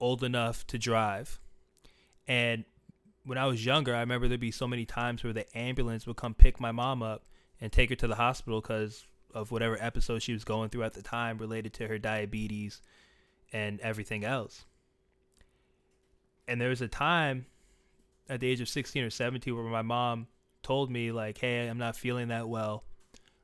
old 0.00 0.22
enough 0.22 0.66
to 0.68 0.78
drive. 0.78 1.40
And 2.26 2.64
when 3.24 3.38
I 3.38 3.46
was 3.46 3.64
younger, 3.64 3.94
I 3.94 4.00
remember 4.00 4.28
there'd 4.28 4.40
be 4.40 4.50
so 4.50 4.66
many 4.66 4.84
times 4.84 5.22
where 5.22 5.32
the 5.32 5.56
ambulance 5.56 6.06
would 6.06 6.16
come 6.16 6.34
pick 6.34 6.60
my 6.60 6.72
mom 6.72 7.02
up 7.02 7.24
and 7.60 7.70
take 7.70 7.90
her 7.90 7.96
to 7.96 8.08
the 8.08 8.16
hospital 8.16 8.60
because 8.60 9.06
of 9.32 9.50
whatever 9.50 9.76
episode 9.80 10.22
she 10.22 10.32
was 10.32 10.44
going 10.44 10.68
through 10.68 10.82
at 10.82 10.94
the 10.94 11.02
time 11.02 11.38
related 11.38 11.72
to 11.74 11.88
her 11.88 11.98
diabetes 11.98 12.82
and 13.52 13.80
everything 13.80 14.24
else. 14.24 14.64
And 16.48 16.60
there 16.60 16.68
was 16.68 16.80
a 16.80 16.88
time 16.88 17.46
at 18.28 18.40
the 18.40 18.48
age 18.48 18.60
of 18.60 18.68
16 18.68 19.04
or 19.04 19.10
17 19.10 19.54
where 19.54 19.64
my 19.64 19.82
mom 19.82 20.26
told 20.62 20.90
me 20.90 21.12
like, 21.12 21.38
"Hey, 21.38 21.68
I'm 21.68 21.78
not 21.78 21.96
feeling 21.96 22.28
that 22.28 22.48
well. 22.48 22.84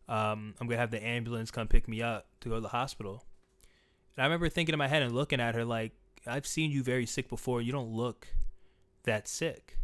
Um, 0.09 0.55
I'm 0.61 0.67
gonna 0.67 0.81
have 0.81 0.91
the 0.91 1.05
ambulance 1.05 1.51
come 1.51 1.69
pick 1.69 1.87
me 1.87 2.03
up 2.03 2.27
to 2.41 2.49
go 2.49 2.57
to 2.57 2.61
the 2.61 2.69
hospital." 2.69 3.25
And 4.17 4.23
I 4.23 4.27
remember 4.27 4.49
thinking 4.49 4.73
in 4.73 4.79
my 4.79 4.88
head 4.88 5.03
and 5.03 5.14
looking 5.14 5.41
at 5.41 5.55
her 5.55 5.64
like, 5.64 5.93
"I've 6.27 6.47
seen 6.47 6.71
you 6.71 6.83
very 6.83 7.07
sick 7.07 7.29
before. 7.29 7.62
You 7.62 7.73
don't 7.73 7.93
look 7.93 8.29
that 9.09 9.29
sick. 9.29 9.77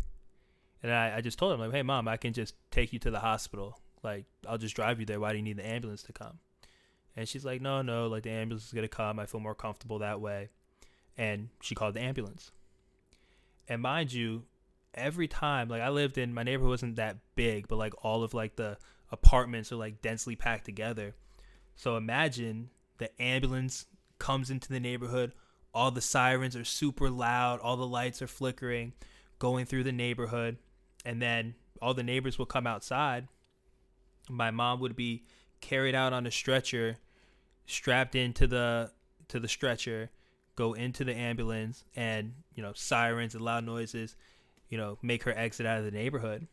And 0.82 0.92
I, 0.92 1.16
I 1.16 1.20
just 1.20 1.38
told 1.38 1.52
him, 1.52 1.60
like, 1.60 1.72
hey, 1.72 1.82
mom, 1.82 2.08
I 2.08 2.16
can 2.16 2.32
just 2.32 2.54
take 2.70 2.92
you 2.92 2.98
to 3.00 3.10
the 3.10 3.20
hospital. 3.20 3.80
Like, 4.02 4.26
I'll 4.46 4.58
just 4.58 4.76
drive 4.76 5.00
you 5.00 5.06
there. 5.06 5.18
Why 5.18 5.32
do 5.32 5.38
you 5.38 5.42
need 5.42 5.56
the 5.56 5.66
ambulance 5.66 6.02
to 6.04 6.12
come? 6.12 6.38
And 7.16 7.28
she's 7.28 7.44
like, 7.44 7.62
no, 7.62 7.80
no, 7.80 8.06
like, 8.06 8.24
the 8.24 8.30
ambulance 8.30 8.66
is 8.66 8.72
going 8.72 8.84
to 8.84 8.88
come. 8.88 9.18
I 9.18 9.26
feel 9.26 9.40
more 9.40 9.54
comfortable 9.54 10.00
that 10.00 10.20
way. 10.20 10.50
And 11.16 11.48
she 11.62 11.74
called 11.74 11.94
the 11.94 12.00
ambulance. 12.00 12.50
And 13.66 13.80
mind 13.80 14.12
you, 14.12 14.42
every 14.92 15.26
time, 15.26 15.68
like, 15.68 15.80
I 15.80 15.88
lived 15.88 16.18
in, 16.18 16.34
my 16.34 16.42
neighborhood 16.42 16.70
wasn't 16.70 16.96
that 16.96 17.16
big, 17.34 17.66
but, 17.66 17.76
like, 17.76 17.94
all 18.04 18.22
of, 18.22 18.34
like, 18.34 18.56
the 18.56 18.76
apartments 19.10 19.72
are, 19.72 19.76
like, 19.76 20.02
densely 20.02 20.36
packed 20.36 20.66
together. 20.66 21.14
So 21.76 21.96
imagine 21.96 22.68
the 22.98 23.10
ambulance 23.22 23.86
comes 24.18 24.50
into 24.50 24.68
the 24.68 24.80
neighborhood. 24.80 25.32
All 25.72 25.90
the 25.90 26.02
sirens 26.02 26.56
are 26.56 26.64
super 26.64 27.08
loud. 27.08 27.60
All 27.60 27.76
the 27.76 27.86
lights 27.86 28.20
are 28.20 28.26
flickering 28.26 28.92
going 29.38 29.66
through 29.66 29.84
the 29.84 29.92
neighborhood, 29.92 30.58
and 31.04 31.20
then 31.20 31.54
all 31.80 31.94
the 31.94 32.02
neighbors 32.02 32.38
would 32.38 32.48
come 32.48 32.66
outside. 32.66 33.28
My 34.28 34.50
mom 34.50 34.80
would 34.80 34.96
be 34.96 35.24
carried 35.60 35.94
out 35.94 36.12
on 36.12 36.26
a 36.26 36.30
stretcher, 36.30 36.96
strapped 37.66 38.14
into 38.14 38.46
the 38.46 38.92
to 39.28 39.40
the 39.40 39.48
stretcher, 39.48 40.10
go 40.56 40.74
into 40.74 41.04
the 41.04 41.14
ambulance, 41.14 41.84
and 41.96 42.34
you 42.54 42.62
know 42.62 42.72
sirens 42.74 43.34
and 43.34 43.44
loud 43.44 43.64
noises, 43.64 44.16
you 44.68 44.78
know, 44.78 44.98
make 45.02 45.24
her 45.24 45.36
exit 45.36 45.66
out 45.66 45.78
of 45.78 45.84
the 45.84 45.90
neighborhood. 45.90 46.46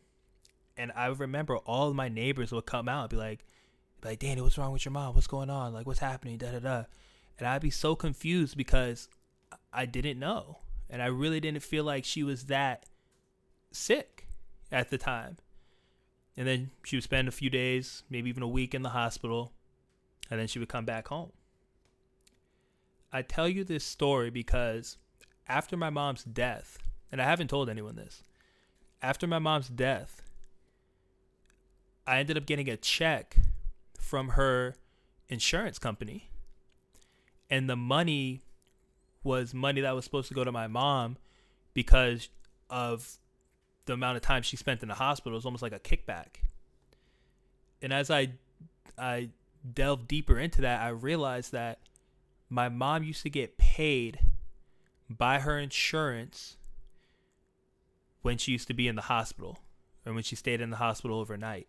And 0.76 0.92
I 0.96 1.06
remember 1.06 1.58
all 1.58 1.92
my 1.92 2.08
neighbors 2.08 2.50
would 2.52 2.66
come 2.66 2.88
out 2.88 3.02
and 3.02 3.10
be 3.10 3.16
like, 3.16 3.44
like, 4.02 4.18
Danny, 4.18 4.40
what's 4.40 4.58
wrong 4.58 4.72
with 4.72 4.84
your 4.84 4.92
mom? 4.92 5.14
What's 5.14 5.26
going 5.26 5.50
on? 5.50 5.72
Like, 5.72 5.86
what's 5.86 6.00
happening? 6.00 6.38
Da 6.38 6.52
da 6.52 6.58
da. 6.58 6.84
And 7.38 7.46
I'd 7.46 7.62
be 7.62 7.70
so 7.70 7.94
confused 7.94 8.56
because 8.56 9.08
I 9.72 9.86
didn't 9.86 10.18
know 10.18 10.58
and 10.92 11.02
I 11.02 11.06
really 11.06 11.40
didn't 11.40 11.62
feel 11.62 11.84
like 11.84 12.04
she 12.04 12.22
was 12.22 12.44
that 12.44 12.84
sick 13.72 14.28
at 14.70 14.90
the 14.90 14.98
time. 14.98 15.38
And 16.36 16.46
then 16.46 16.70
she 16.84 16.96
would 16.96 17.02
spend 17.02 17.28
a 17.28 17.32
few 17.32 17.48
days, 17.48 18.04
maybe 18.10 18.28
even 18.28 18.42
a 18.42 18.48
week 18.48 18.74
in 18.74 18.82
the 18.82 18.90
hospital, 18.90 19.52
and 20.30 20.38
then 20.38 20.46
she 20.46 20.58
would 20.58 20.68
come 20.68 20.84
back 20.84 21.08
home. 21.08 21.32
I 23.10 23.22
tell 23.22 23.48
you 23.48 23.64
this 23.64 23.84
story 23.84 24.28
because 24.30 24.98
after 25.48 25.76
my 25.76 25.90
mom's 25.90 26.24
death, 26.24 26.78
and 27.10 27.20
I 27.20 27.24
haven't 27.24 27.48
told 27.48 27.68
anyone 27.68 27.96
this. 27.96 28.22
After 29.02 29.26
my 29.26 29.38
mom's 29.38 29.68
death, 29.68 30.22
I 32.06 32.18
ended 32.18 32.36
up 32.36 32.46
getting 32.46 32.68
a 32.68 32.76
check 32.76 33.36
from 33.98 34.30
her 34.30 34.76
insurance 35.28 35.78
company. 35.78 36.30
And 37.50 37.68
the 37.68 37.76
money 37.76 38.42
was 39.24 39.54
money 39.54 39.80
that 39.80 39.94
was 39.94 40.04
supposed 40.04 40.28
to 40.28 40.34
go 40.34 40.44
to 40.44 40.52
my 40.52 40.66
mom 40.66 41.16
because 41.74 42.28
of 42.70 43.18
the 43.86 43.92
amount 43.92 44.16
of 44.16 44.22
time 44.22 44.42
she 44.42 44.56
spent 44.56 44.82
in 44.82 44.88
the 44.88 44.94
hospital. 44.94 45.32
It 45.32 45.36
was 45.36 45.44
almost 45.44 45.62
like 45.62 45.72
a 45.72 45.78
kickback. 45.78 46.42
And 47.80 47.92
as 47.92 48.10
I 48.10 48.32
I 48.98 49.30
delved 49.74 50.08
deeper 50.08 50.38
into 50.38 50.60
that, 50.62 50.80
I 50.80 50.88
realized 50.88 51.52
that 51.52 51.78
my 52.48 52.68
mom 52.68 53.02
used 53.02 53.22
to 53.22 53.30
get 53.30 53.58
paid 53.58 54.20
by 55.08 55.40
her 55.40 55.58
insurance 55.58 56.56
when 58.22 58.38
she 58.38 58.52
used 58.52 58.68
to 58.68 58.74
be 58.74 58.88
in 58.88 58.94
the 58.94 59.02
hospital 59.02 59.58
or 60.06 60.12
when 60.12 60.22
she 60.22 60.36
stayed 60.36 60.60
in 60.60 60.70
the 60.70 60.76
hospital 60.76 61.18
overnight. 61.18 61.68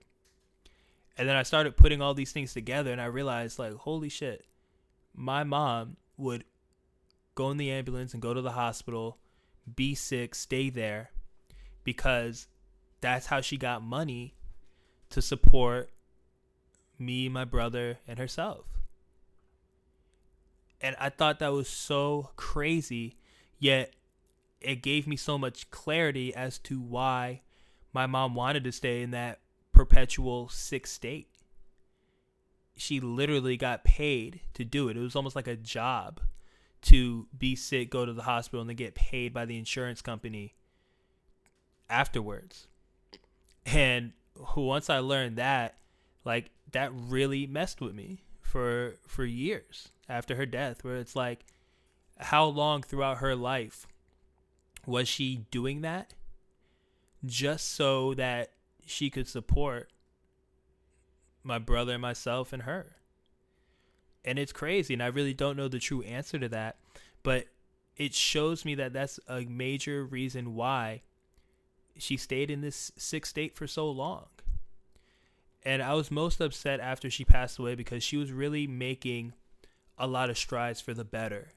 And 1.18 1.28
then 1.28 1.36
I 1.36 1.44
started 1.44 1.78
putting 1.78 2.02
all 2.02 2.14
these 2.14 2.32
things 2.32 2.54
together 2.54 2.92
and 2.92 3.02
I 3.02 3.06
realized 3.06 3.60
like 3.60 3.74
holy 3.74 4.10
shit. 4.10 4.46
My 5.16 5.44
mom 5.44 5.98
would 6.18 6.44
go 7.36 7.50
in 7.52 7.58
the 7.58 7.72
ambulance 7.72 8.14
and 8.14 8.22
go 8.22 8.34
to 8.34 8.42
the 8.42 8.52
hospital, 8.52 9.18
be 9.76 9.96
sick, 9.96 10.36
stay 10.36 10.70
there 10.70 11.12
because 11.84 12.48
that's 13.02 13.28
how 13.28 13.42
she 13.42 13.58
got 13.58 13.82
money 13.82 14.36
to 15.10 15.22
support 15.22 15.90
me, 16.98 17.30
my 17.30 17.46
brother, 17.46 18.00
and 18.08 18.18
herself. 18.18 18.66
And 20.82 20.96
I 21.00 21.10
thought 21.10 21.40
that 21.40 21.54
was 21.54 21.70
so 21.70 22.32
crazy, 22.36 23.18
yet 23.58 23.94
it 24.60 24.82
gave 24.82 25.08
me 25.08 25.16
so 25.16 25.38
much 25.38 25.70
clarity 25.72 26.34
as 26.34 26.58
to 26.60 26.80
why 26.80 27.42
my 27.94 28.06
mom 28.06 28.36
wanted 28.36 28.64
to 28.66 28.72
stay 28.72 29.02
in 29.02 29.12
that 29.12 29.40
perpetual 29.72 30.50
sick 30.50 30.88
state. 30.88 31.28
She 32.76 33.00
literally 33.00 33.56
got 33.56 33.84
paid 33.84 34.42
to 34.56 34.66
do 34.66 34.90
it. 34.90 34.98
It 34.98 35.02
was 35.02 35.16
almost 35.16 35.36
like 35.36 35.48
a 35.48 35.56
job 35.56 36.20
to 36.84 37.28
be 37.38 37.56
sick, 37.56 37.90
go 37.90 38.06
to 38.06 38.14
the 38.14 38.24
hospital, 38.24 38.62
and 38.62 38.70
then 38.70 38.76
get 38.76 38.96
paid 38.96 39.34
by 39.34 39.46
the 39.46 39.58
insurance 39.58 40.02
company 40.02 40.54
afterwards. 41.90 42.68
And 43.66 44.14
once 44.56 44.90
I 44.90 45.00
learned 45.00 45.38
that, 45.38 45.78
like 46.26 46.52
that 46.72 46.92
really 46.94 47.48
messed 47.48 47.82
with 47.82 47.94
me 47.94 48.24
for 48.42 48.96
for 49.08 49.26
years 49.26 49.90
after 50.08 50.36
her 50.36 50.46
death 50.46 50.84
where 50.84 50.98
it's 50.98 51.16
like 51.16 51.46
how 52.20 52.46
long 52.46 52.84
throughout 52.84 53.18
her 53.18 53.36
life 53.36 53.88
was 54.86 55.08
she 55.08 55.46
doing 55.50 55.82
that 55.82 56.14
just 57.26 57.72
so 57.72 58.14
that 58.14 58.52
she 58.86 59.10
could 59.10 59.28
support 59.28 59.90
my 61.42 61.58
brother 61.58 61.94
and 61.94 62.02
myself 62.02 62.54
and 62.54 62.64
her 62.64 62.96
and 64.26 64.40
it's 64.40 64.54
crazy 64.54 64.94
and 64.94 65.04
i 65.04 65.08
really 65.08 65.34
don't 65.34 65.58
know 65.58 65.68
the 65.68 65.80
true 65.80 66.02
answer 66.04 66.40
to 66.40 66.50
that 66.50 66.78
but 67.24 67.48
it 67.96 68.14
shows 68.14 68.66
me 68.66 68.76
that 68.76 68.94
that's 68.94 69.20
a 69.28 69.42
major 69.42 70.04
reason 70.04 70.56
why 70.56 71.02
she 71.98 72.18
stayed 72.18 72.50
in 72.50 72.62
this 72.62 72.92
sick 72.98 73.26
state 73.26 73.56
for 73.56 73.68
so 73.68 73.90
long 73.90 74.26
and 75.66 75.82
I 75.82 75.94
was 75.94 76.12
most 76.12 76.42
upset 76.42 76.80
after 76.80 77.10
she 77.10 77.24
passed 77.24 77.58
away 77.58 77.76
because 77.76 78.04
she 78.04 78.18
was 78.18 78.32
really 78.32 78.68
making 78.68 79.34
a 79.98 80.08
lot 80.08 80.30
of 80.30 80.38
strides 80.38 80.82
for 80.82 80.94
the 80.94 81.06
better. 81.06 81.54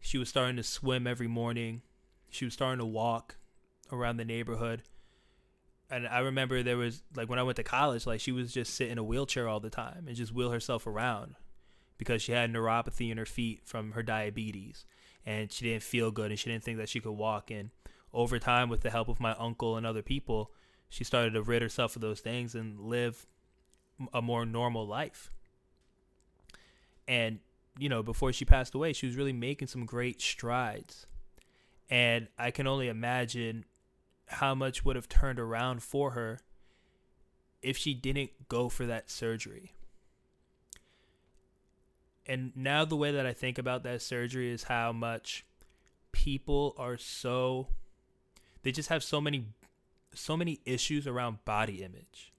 She 0.00 0.18
was 0.18 0.28
starting 0.28 0.56
to 0.56 0.62
swim 0.62 1.06
every 1.06 1.28
morning. 1.28 1.82
She 2.28 2.44
was 2.44 2.54
starting 2.54 2.78
to 2.78 2.86
walk 2.86 3.36
around 3.92 4.16
the 4.16 4.24
neighborhood. 4.24 4.82
And 5.88 6.08
I 6.08 6.18
remember 6.20 6.62
there 6.62 6.76
was 6.76 7.02
like 7.14 7.28
when 7.28 7.38
I 7.38 7.44
went 7.44 7.56
to 7.56 7.62
college, 7.62 8.06
like 8.06 8.20
she 8.20 8.32
was 8.32 8.52
just 8.52 8.74
sit 8.74 8.88
in 8.88 8.98
a 8.98 9.04
wheelchair 9.04 9.46
all 9.46 9.60
the 9.60 9.70
time 9.70 10.06
and 10.08 10.16
just 10.16 10.34
wheel 10.34 10.50
herself 10.50 10.86
around 10.86 11.36
because 11.98 12.22
she 12.22 12.32
had 12.32 12.52
neuropathy 12.52 13.10
in 13.10 13.18
her 13.18 13.26
feet 13.26 13.62
from 13.64 13.92
her 13.92 14.02
diabetes 14.02 14.84
and 15.24 15.50
she 15.50 15.64
didn't 15.64 15.82
feel 15.82 16.10
good 16.10 16.30
and 16.30 16.38
she 16.38 16.50
didn't 16.50 16.64
think 16.64 16.78
that 16.78 16.88
she 16.88 17.00
could 17.00 17.12
walk 17.12 17.50
and 17.50 17.70
over 18.12 18.38
time 18.38 18.68
with 18.68 18.80
the 18.80 18.90
help 18.90 19.08
of 19.08 19.20
my 19.20 19.34
uncle 19.34 19.76
and 19.76 19.86
other 19.86 20.02
people 20.02 20.50
she 20.88 21.04
started 21.04 21.32
to 21.34 21.42
rid 21.42 21.62
herself 21.62 21.96
of 21.96 22.02
those 22.02 22.20
things 22.20 22.54
and 22.54 22.80
live 22.80 23.26
a 24.12 24.22
more 24.22 24.44
normal 24.44 24.86
life. 24.86 25.30
And, 27.08 27.40
you 27.78 27.88
know, 27.88 28.02
before 28.02 28.32
she 28.32 28.44
passed 28.44 28.74
away, 28.74 28.92
she 28.92 29.06
was 29.06 29.16
really 29.16 29.32
making 29.32 29.68
some 29.68 29.86
great 29.86 30.20
strides. 30.20 31.06
And 31.88 32.28
I 32.38 32.50
can 32.50 32.66
only 32.66 32.88
imagine 32.88 33.64
how 34.26 34.54
much 34.54 34.84
would 34.84 34.96
have 34.96 35.08
turned 35.08 35.38
around 35.38 35.82
for 35.82 36.12
her 36.12 36.40
if 37.62 37.76
she 37.76 37.94
didn't 37.94 38.48
go 38.48 38.68
for 38.68 38.86
that 38.86 39.10
surgery. 39.10 39.72
And 42.26 42.52
now 42.56 42.84
the 42.84 42.96
way 42.96 43.12
that 43.12 43.26
I 43.26 43.32
think 43.32 43.58
about 43.58 43.82
that 43.84 44.02
surgery 44.02 44.50
is 44.50 44.64
how 44.64 44.92
much 44.92 45.44
people 46.12 46.74
are 46.78 46.96
so 46.96 47.68
they 48.62 48.72
just 48.72 48.88
have 48.88 49.04
so 49.04 49.20
many 49.20 49.44
so 50.14 50.36
many 50.36 50.60
issues 50.64 51.06
around 51.06 51.44
body 51.44 51.82
image 51.84 52.32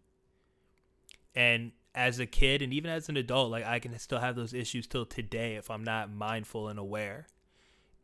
and 1.35 1.71
as 1.97 2.19
a 2.19 2.25
kid 2.25 2.61
and 2.61 2.73
even 2.73 2.91
as 2.91 3.09
an 3.09 3.17
adult, 3.17 3.49
like 3.49 3.65
I 3.65 3.79
can 3.79 3.97
still 3.97 4.19
have 4.19 4.35
those 4.35 4.53
issues 4.53 4.85
till 4.85 5.05
today 5.05 5.55
if 5.55 5.71
I'm 5.71 5.83
not 5.83 6.11
mindful 6.11 6.67
and 6.67 6.77
aware. 6.77 7.25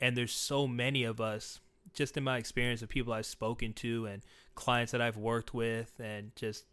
And 0.02 0.18
there's 0.18 0.32
so 0.32 0.68
many 0.68 1.04
of 1.04 1.22
us, 1.22 1.60
just 1.94 2.18
in 2.18 2.24
my 2.24 2.38
experience 2.38 2.82
of 2.82 2.90
people 2.90 3.14
I've 3.14 3.28
spoken 3.28 3.72
to 3.74 4.08
and 4.08 4.24
clients 4.56 4.92
that 4.92 5.02
I've 5.02 5.18
worked 5.18 5.54
with 5.54 6.00
and 6.00 6.36
just 6.36 6.66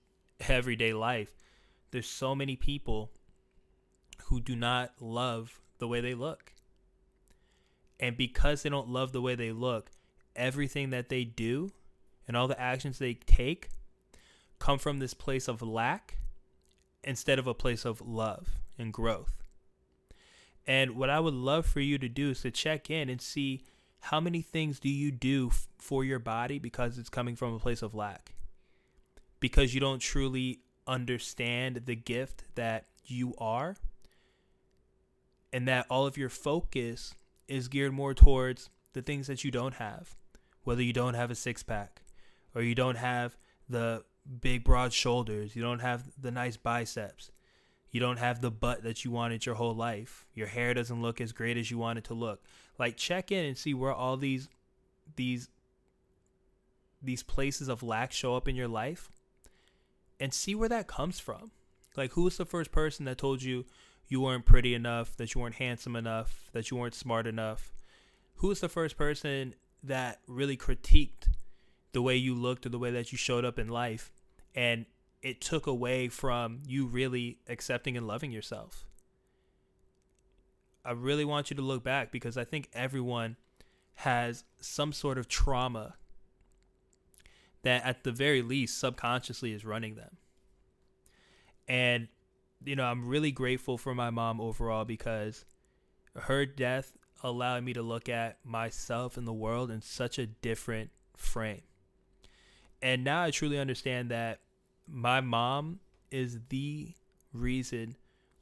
everyday 0.48 0.94
life, 0.94 1.34
there's 1.90 2.08
so 2.08 2.34
many 2.34 2.56
people 2.56 3.10
who 4.26 4.40
do 4.40 4.56
not 4.56 4.92
love 5.00 5.60
the 5.78 5.88
way 5.88 6.00
they 6.00 6.14
look. 6.14 6.52
And 7.98 8.16
because 8.16 8.62
they 8.62 8.70
don't 8.70 8.88
love 8.88 9.12
the 9.12 9.20
way 9.20 9.34
they 9.34 9.52
look, 9.52 9.90
everything 10.34 10.90
that 10.90 11.08
they 11.08 11.24
do 11.24 11.72
and 12.26 12.36
all 12.36 12.48
the 12.48 12.60
actions 12.60 12.98
they 12.98 13.14
take 13.14 13.68
come 14.58 14.78
from 14.78 14.98
this 14.98 15.14
place 15.14 15.48
of 15.48 15.62
lack 15.62 16.18
instead 17.02 17.38
of 17.38 17.46
a 17.46 17.54
place 17.54 17.84
of 17.84 18.00
love 18.00 18.48
and 18.78 18.92
growth. 18.92 19.42
And 20.66 20.92
what 20.92 21.10
I 21.10 21.20
would 21.20 21.34
love 21.34 21.66
for 21.66 21.80
you 21.80 21.98
to 21.98 22.08
do 22.08 22.30
is 22.30 22.42
to 22.42 22.50
check 22.50 22.90
in 22.90 23.08
and 23.08 23.20
see 23.20 23.64
how 24.00 24.20
many 24.20 24.42
things 24.42 24.78
do 24.78 24.88
you 24.88 25.10
do 25.10 25.48
f- 25.48 25.66
for 25.78 26.04
your 26.04 26.18
body 26.18 26.58
because 26.58 26.98
it's 26.98 27.08
coming 27.08 27.36
from 27.36 27.54
a 27.54 27.58
place 27.58 27.82
of 27.82 27.94
lack. 27.94 28.34
Because 29.40 29.74
you 29.74 29.80
don't 29.80 30.00
truly 30.00 30.60
understand 30.86 31.82
the 31.86 31.96
gift 31.96 32.44
that 32.54 32.86
you 33.04 33.34
are 33.38 33.76
and 35.52 35.66
that 35.68 35.86
all 35.90 36.06
of 36.06 36.16
your 36.16 36.28
focus 36.28 37.14
is 37.48 37.68
geared 37.68 37.92
more 37.92 38.14
towards 38.14 38.70
the 38.92 39.02
things 39.02 39.26
that 39.26 39.44
you 39.44 39.50
don't 39.50 39.74
have. 39.74 40.14
Whether 40.64 40.82
you 40.82 40.92
don't 40.92 41.14
have 41.14 41.30
a 41.30 41.34
six 41.34 41.62
pack 41.62 42.02
or 42.54 42.62
you 42.62 42.74
don't 42.74 42.96
have 42.96 43.36
the 43.68 44.04
big 44.40 44.64
broad 44.64 44.92
shoulders. 44.92 45.56
You 45.56 45.62
don't 45.62 45.80
have 45.80 46.04
the 46.20 46.30
nice 46.30 46.56
biceps. 46.56 47.30
You 47.90 48.00
don't 48.00 48.18
have 48.18 48.40
the 48.40 48.50
butt 48.50 48.84
that 48.84 49.04
you 49.04 49.10
wanted 49.10 49.44
your 49.46 49.56
whole 49.56 49.74
life. 49.74 50.26
Your 50.34 50.46
hair 50.46 50.74
doesn't 50.74 51.02
look 51.02 51.20
as 51.20 51.32
great 51.32 51.56
as 51.56 51.70
you 51.70 51.78
want 51.78 51.98
it 51.98 52.04
to 52.04 52.14
look. 52.14 52.42
Like 52.78 52.96
check 52.96 53.32
in 53.32 53.44
and 53.44 53.58
see 53.58 53.74
where 53.74 53.92
all 53.92 54.16
these 54.16 54.48
these 55.16 55.48
these 57.02 57.22
places 57.22 57.68
of 57.68 57.82
lack 57.82 58.12
show 58.12 58.36
up 58.36 58.46
in 58.46 58.54
your 58.54 58.68
life 58.68 59.10
and 60.20 60.32
see 60.32 60.54
where 60.54 60.68
that 60.68 60.86
comes 60.86 61.18
from. 61.18 61.50
Like 61.96 62.12
who 62.12 62.22
was 62.22 62.36
the 62.36 62.44
first 62.44 62.70
person 62.70 63.06
that 63.06 63.18
told 63.18 63.42
you 63.42 63.64
you 64.10 64.20
weren't 64.20 64.44
pretty 64.44 64.74
enough, 64.74 65.16
that 65.16 65.34
you 65.34 65.40
weren't 65.40 65.54
handsome 65.54 65.96
enough, 65.96 66.50
that 66.52 66.70
you 66.70 66.76
weren't 66.76 66.94
smart 66.94 67.26
enough? 67.26 67.72
Who 68.36 68.48
was 68.48 68.60
the 68.60 68.68
first 68.68 68.98
person 68.98 69.54
that 69.82 70.20
really 70.26 70.58
critiqued 70.58 71.28
the 71.92 72.02
way 72.02 72.16
you 72.16 72.34
looked 72.34 72.66
or 72.66 72.68
the 72.68 72.78
way 72.78 72.90
that 72.90 73.12
you 73.12 73.18
showed 73.18 73.44
up 73.44 73.58
in 73.58 73.68
life 73.68 74.12
and 74.54 74.84
it 75.22 75.40
took 75.40 75.66
away 75.66 76.08
from 76.08 76.58
you 76.66 76.86
really 76.86 77.38
accepting 77.48 77.96
and 77.96 78.06
loving 78.06 78.30
yourself. 78.30 78.86
I 80.84 80.92
really 80.92 81.24
want 81.24 81.50
you 81.50 81.56
to 81.56 81.62
look 81.62 81.84
back 81.84 82.10
because 82.10 82.36
I 82.36 82.44
think 82.44 82.68
everyone 82.72 83.36
has 83.96 84.44
some 84.60 84.92
sort 84.92 85.18
of 85.18 85.28
trauma 85.28 85.94
that 87.62 87.84
at 87.84 88.04
the 88.04 88.12
very 88.12 88.40
least 88.40 88.78
subconsciously 88.78 89.52
is 89.52 89.64
running 89.64 89.94
them. 89.94 90.16
And 91.68 92.08
you 92.64 92.76
know, 92.76 92.84
I'm 92.84 93.08
really 93.08 93.30
grateful 93.32 93.78
for 93.78 93.94
my 93.94 94.10
mom 94.10 94.40
overall 94.40 94.84
because 94.84 95.44
her 96.16 96.44
death 96.46 96.96
allowed 97.22 97.64
me 97.64 97.72
to 97.72 97.82
look 97.82 98.08
at 98.08 98.38
myself 98.44 99.16
and 99.16 99.26
the 99.26 99.32
world 99.32 99.70
in 99.70 99.82
such 99.82 100.18
a 100.18 100.26
different 100.26 100.90
frame. 101.16 101.62
And 102.82 103.04
now 103.04 103.22
I 103.22 103.30
truly 103.30 103.58
understand 103.58 104.10
that 104.10 104.40
my 104.88 105.20
mom 105.20 105.80
is 106.10 106.38
the 106.48 106.94
reason 107.32 107.96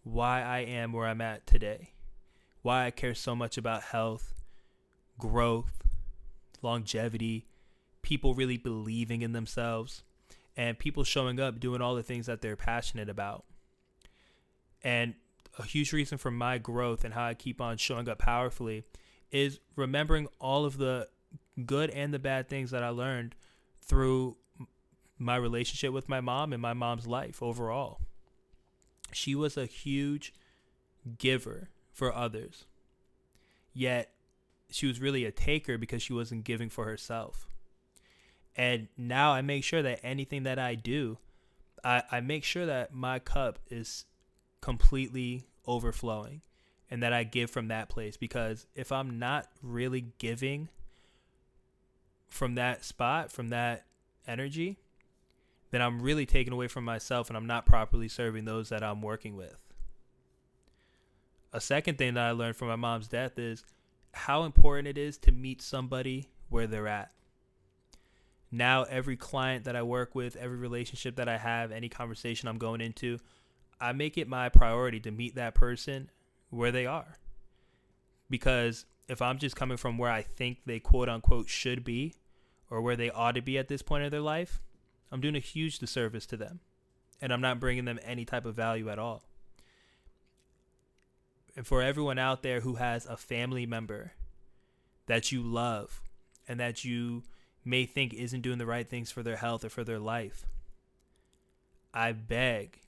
why 0.04 0.42
I 0.42 0.61
am 0.61 0.92
where 0.92 1.07
I'm 1.07 1.20
at 1.20 1.46
today. 1.46 1.92
Why 2.62 2.87
I 2.87 2.90
care 2.90 3.14
so 3.14 3.37
much 3.37 3.59
about 3.59 3.83
health, 3.83 4.35
growth, 5.18 5.83
longevity, 6.62 7.46
people 8.02 8.35
really 8.35 8.57
believing 8.57 9.22
in 9.22 9.33
themselves 9.33 10.02
and 10.57 10.78
people 10.78 11.04
showing 11.04 11.38
up 11.38 11.61
doing 11.61 11.81
all 11.81 11.94
the 11.94 12.02
things 12.02 12.26
that 12.26 12.40
they're 12.40 12.57
passionate 12.57 13.09
about. 13.09 13.44
And 14.82 15.14
a 15.58 15.64
huge 15.64 15.92
reason 15.92 16.18
for 16.18 16.30
my 16.30 16.58
growth 16.58 17.04
and 17.04 17.14
how 17.14 17.24
I 17.24 17.34
keep 17.34 17.60
on 17.60 17.76
showing 17.76 18.08
up 18.08 18.18
powerfully 18.18 18.84
is 19.30 19.58
remembering 19.76 20.28
all 20.40 20.64
of 20.64 20.78
the 20.78 21.08
good 21.66 21.90
and 21.90 22.14
the 22.14 22.18
bad 22.18 22.48
things 22.48 22.70
that 22.70 22.82
I 22.82 22.90
learned 22.90 23.34
through 23.82 24.36
my 25.18 25.36
relationship 25.36 25.92
with 25.92 26.08
my 26.08 26.20
mom 26.20 26.52
and 26.52 26.62
my 26.62 26.74
mom's 26.74 27.06
life 27.06 27.42
overall. 27.42 28.00
She 29.12 29.34
was 29.34 29.56
a 29.56 29.66
huge 29.66 30.32
giver 31.18 31.70
for 31.92 32.14
others. 32.14 32.66
Yet 33.72 34.12
she 34.70 34.86
was 34.86 35.00
really 35.00 35.24
a 35.24 35.32
taker 35.32 35.78
because 35.78 36.02
she 36.02 36.12
wasn't 36.12 36.44
giving 36.44 36.68
for 36.68 36.84
herself. 36.84 37.48
And 38.54 38.88
now 38.96 39.32
I 39.32 39.40
make 39.42 39.64
sure 39.64 39.82
that 39.82 40.00
anything 40.02 40.42
that 40.42 40.58
I 40.58 40.74
do, 40.74 41.18
I, 41.84 42.02
I 42.10 42.20
make 42.20 42.44
sure 42.44 42.66
that 42.66 42.92
my 42.92 43.18
cup 43.18 43.58
is 43.70 44.04
completely 44.60 45.44
overflowing 45.66 46.42
and 46.90 47.02
that 47.02 47.12
I 47.12 47.24
give 47.24 47.50
from 47.50 47.68
that 47.68 47.88
place 47.88 48.16
because 48.16 48.66
if 48.74 48.90
I'm 48.90 49.18
not 49.18 49.48
really 49.62 50.06
giving 50.18 50.68
from 52.28 52.54
that 52.54 52.84
spot, 52.84 53.30
from 53.30 53.48
that 53.48 53.84
energy, 54.26 54.78
then 55.70 55.82
I'm 55.82 56.00
really 56.00 56.26
taking 56.26 56.52
away 56.52 56.68
from 56.68 56.84
myself 56.84 57.28
and 57.28 57.36
I'm 57.36 57.46
not 57.46 57.66
properly 57.66 58.08
serving 58.08 58.44
those 58.44 58.70
that 58.70 58.82
I'm 58.82 59.02
working 59.02 59.36
with. 59.36 59.56
A 61.52 61.60
second 61.60 61.98
thing 61.98 62.14
that 62.14 62.24
I 62.24 62.30
learned 62.32 62.56
from 62.56 62.68
my 62.68 62.76
mom's 62.76 63.08
death 63.08 63.38
is 63.38 63.64
how 64.12 64.44
important 64.44 64.88
it 64.88 64.98
is 64.98 65.18
to 65.18 65.32
meet 65.32 65.62
somebody 65.62 66.28
where 66.48 66.66
they're 66.66 66.88
at. 66.88 67.12
Now, 68.50 68.84
every 68.84 69.16
client 69.16 69.64
that 69.64 69.76
I 69.76 69.82
work 69.82 70.14
with, 70.14 70.36
every 70.36 70.56
relationship 70.56 71.16
that 71.16 71.28
I 71.28 71.36
have, 71.36 71.70
any 71.70 71.88
conversation 71.90 72.48
I'm 72.48 72.58
going 72.58 72.80
into, 72.80 73.18
I 73.80 73.92
make 73.92 74.18
it 74.18 74.28
my 74.28 74.48
priority 74.48 75.00
to 75.00 75.10
meet 75.10 75.34
that 75.36 75.54
person 75.54 76.10
where 76.50 76.72
they 76.72 76.86
are. 76.86 77.18
Because 78.28 78.84
if 79.08 79.22
I'm 79.22 79.38
just 79.38 79.56
coming 79.56 79.76
from 79.76 79.98
where 79.98 80.10
I 80.10 80.22
think 80.22 80.58
they 80.66 80.80
quote 80.80 81.08
unquote 81.08 81.48
should 81.48 81.84
be 81.84 82.14
or 82.70 82.80
where 82.80 82.96
they 82.96 83.10
ought 83.10 83.34
to 83.36 83.42
be 83.42 83.56
at 83.56 83.68
this 83.68 83.82
point 83.82 84.04
in 84.04 84.10
their 84.10 84.20
life, 84.20 84.60
I'm 85.10 85.20
doing 85.20 85.36
a 85.36 85.40
huge 85.40 85.78
disservice 85.78 86.26
to 86.26 86.36
them. 86.36 86.60
And 87.20 87.32
I'm 87.32 87.40
not 87.40 87.60
bringing 87.60 87.84
them 87.84 87.98
any 88.04 88.24
type 88.24 88.44
of 88.44 88.54
value 88.54 88.88
at 88.90 88.98
all. 88.98 89.24
And 91.56 91.66
for 91.66 91.82
everyone 91.82 92.18
out 92.18 92.42
there 92.42 92.60
who 92.60 92.76
has 92.76 93.06
a 93.06 93.16
family 93.16 93.66
member 93.66 94.12
that 95.06 95.32
you 95.32 95.42
love 95.42 96.02
and 96.46 96.60
that 96.60 96.84
you 96.84 97.24
may 97.64 97.84
think 97.84 98.14
isn't 98.14 98.42
doing 98.42 98.58
the 98.58 98.66
right 98.66 98.88
things 98.88 99.10
for 99.10 99.24
their 99.24 99.36
health 99.36 99.64
or 99.64 99.68
for 99.68 99.82
their 99.82 99.98
life, 99.98 100.46
I 101.92 102.12
beg 102.12 102.78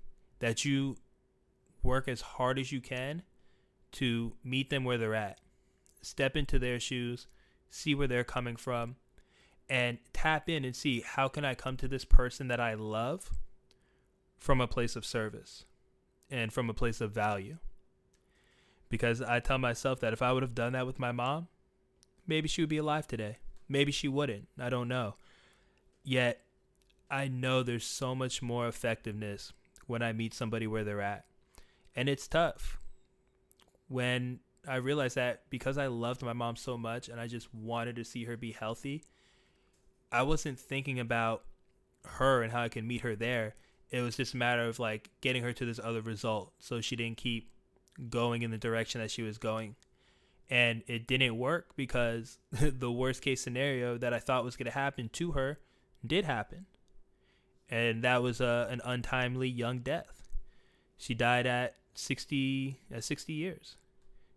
that 0.40 0.64
you 0.64 0.96
work 1.83 2.09
as 2.09 2.20
hard 2.20 2.59
as 2.59 2.72
you 2.72 2.81
can 2.81 3.22
to 3.92 4.35
meet 4.44 4.70
them 4.70 4.85
where 4.85 4.98
they're 4.98 5.14
at. 5.14 5.40
Step 6.03 6.37
into 6.37 6.59
their 6.59 6.81
shoes, 6.81 7.26
see 7.68 7.94
where 7.94 8.09
they're 8.09 8.24
coming 8.24 8.57
from, 8.57 8.96
and 9.68 9.98
tap 10.12 10.48
in 10.48 10.64
and 10.64 10.74
see 10.74 11.00
how 11.00 11.29
can 11.29 11.44
I 11.44 11.55
come 11.55 11.76
to 11.76 11.88
this 11.88 12.05
person 12.05 12.48
that 12.48 12.61
I 12.61 12.74
love 12.74 13.31
from 14.38 14.61
a 14.61 14.66
place 14.66 14.96
of 14.96 15.05
service 15.05 15.64
and 16.31 16.53
from 16.53 16.68
a 16.68 16.74
place 16.74 17.00
of 17.00 17.12
value. 17.12 17.59
Because 18.88 19.22
I 19.22 19.38
tell 19.38 19.59
myself 19.59 20.00
that 20.00 20.12
if 20.12 20.22
I 20.22 20.33
would 20.33 20.42
have 20.42 20.55
done 20.55 20.72
that 20.72 20.87
with 20.87 20.98
my 20.98 21.12
mom, 21.12 21.48
maybe 22.26 22.48
she 22.48 22.62
would 22.62 22.68
be 22.68 22.79
alive 22.79 23.07
today. 23.07 23.38
Maybe 23.68 23.92
she 23.92 24.09
wouldn't. 24.09 24.48
I 24.59 24.68
don't 24.68 24.88
know. 24.88 25.14
Yet, 26.03 26.40
I 27.09 27.29
know 27.29 27.62
there's 27.62 27.85
so 27.85 28.14
much 28.14 28.42
more 28.42 28.66
effectiveness 28.66 29.53
when 29.90 30.03
I 30.03 30.12
meet 30.12 30.33
somebody 30.33 30.66
where 30.66 30.85
they're 30.85 31.03
at. 31.03 31.26
And 31.94 32.09
it's 32.09 32.29
tough 32.29 32.81
when 33.88 34.38
I 34.66 34.76
realized 34.76 35.16
that 35.16 35.42
because 35.50 35.76
I 35.76 35.88
loved 35.88 36.22
my 36.22 36.33
mom 36.33 36.55
so 36.57 36.79
much 36.79 37.09
and 37.09 37.20
I 37.20 37.26
just 37.26 37.53
wanted 37.53 37.96
to 37.96 38.05
see 38.05 38.24
her 38.24 38.37
be 38.37 38.53
healthy, 38.53 39.05
I 40.12 40.22
wasn't 40.22 40.59
thinking 40.59 41.00
about 41.00 41.44
her 42.05 42.42
and 42.42 42.53
how 42.53 42.62
I 42.62 42.68
can 42.68 42.87
meet 42.87 43.00
her 43.00 43.16
there. 43.16 43.57
It 43.90 44.00
was 44.00 44.16
just 44.16 44.35
a 44.35 44.37
matter 44.37 44.62
of 44.62 44.79
like 44.79 45.11
getting 45.20 45.42
her 45.42 45.53
to 45.53 45.64
this 45.64 45.81
other 45.83 46.00
result 46.00 46.53
so 46.61 46.81
she 46.81 46.94
didn't 46.94 47.16
keep 47.16 47.50
going 48.09 48.42
in 48.42 48.53
the 48.53 48.59
direction 48.59 49.00
that 49.00 49.11
she 49.11 49.22
was 49.22 49.38
going. 49.38 49.74
And 50.48 50.83
it 50.87 51.09
didn't 51.09 51.37
work 51.37 51.74
because 51.76 52.38
the 52.53 52.92
worst 52.92 53.22
case 53.22 53.40
scenario 53.40 53.98
that 53.98 54.14
I 54.14 54.20
thought 54.20 54.44
was 54.44 54.57
going 54.57 54.66
to 54.66 54.79
happen 54.79 55.11
to 55.14 55.33
her 55.33 55.59
did 56.07 56.24
happen. 56.24 56.66
And 57.70 58.02
that 58.02 58.22
was 58.22 58.40
an 58.40 58.80
untimely 58.85 59.48
young 59.48 59.78
death. 59.78 60.28
She 60.96 61.14
died 61.14 61.46
at 61.46 61.76
60 61.94 62.80
at 62.92 63.04
60 63.04 63.33
years. 63.33 63.76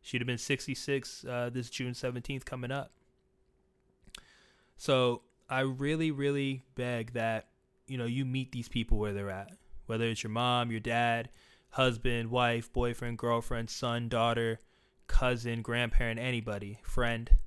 She'd 0.01 0.21
have 0.21 0.27
been 0.27 0.37
66 0.37 1.25
uh, 1.25 1.49
this 1.51 1.69
June 1.69 1.93
17th 1.93 2.45
coming 2.45 2.71
up. 2.71 2.91
So 4.77 5.21
I 5.49 5.61
really, 5.61 6.11
really 6.11 6.63
beg 6.75 7.13
that 7.13 7.47
you 7.87 7.97
know 7.97 8.05
you 8.05 8.25
meet 8.25 8.51
these 8.51 8.67
people 8.67 8.97
where 8.97 9.13
they're 9.13 9.29
at, 9.29 9.51
whether 9.85 10.05
it's 10.05 10.23
your 10.23 10.29
mom, 10.29 10.71
your 10.71 10.79
dad, 10.79 11.29
husband, 11.71 12.31
wife, 12.31 12.71
boyfriend, 12.71 13.17
girlfriend, 13.17 13.69
son, 13.69 14.09
daughter, 14.09 14.59
cousin, 15.07 15.61
grandparent, 15.61 16.19
anybody, 16.19 16.79
friend. 16.83 17.37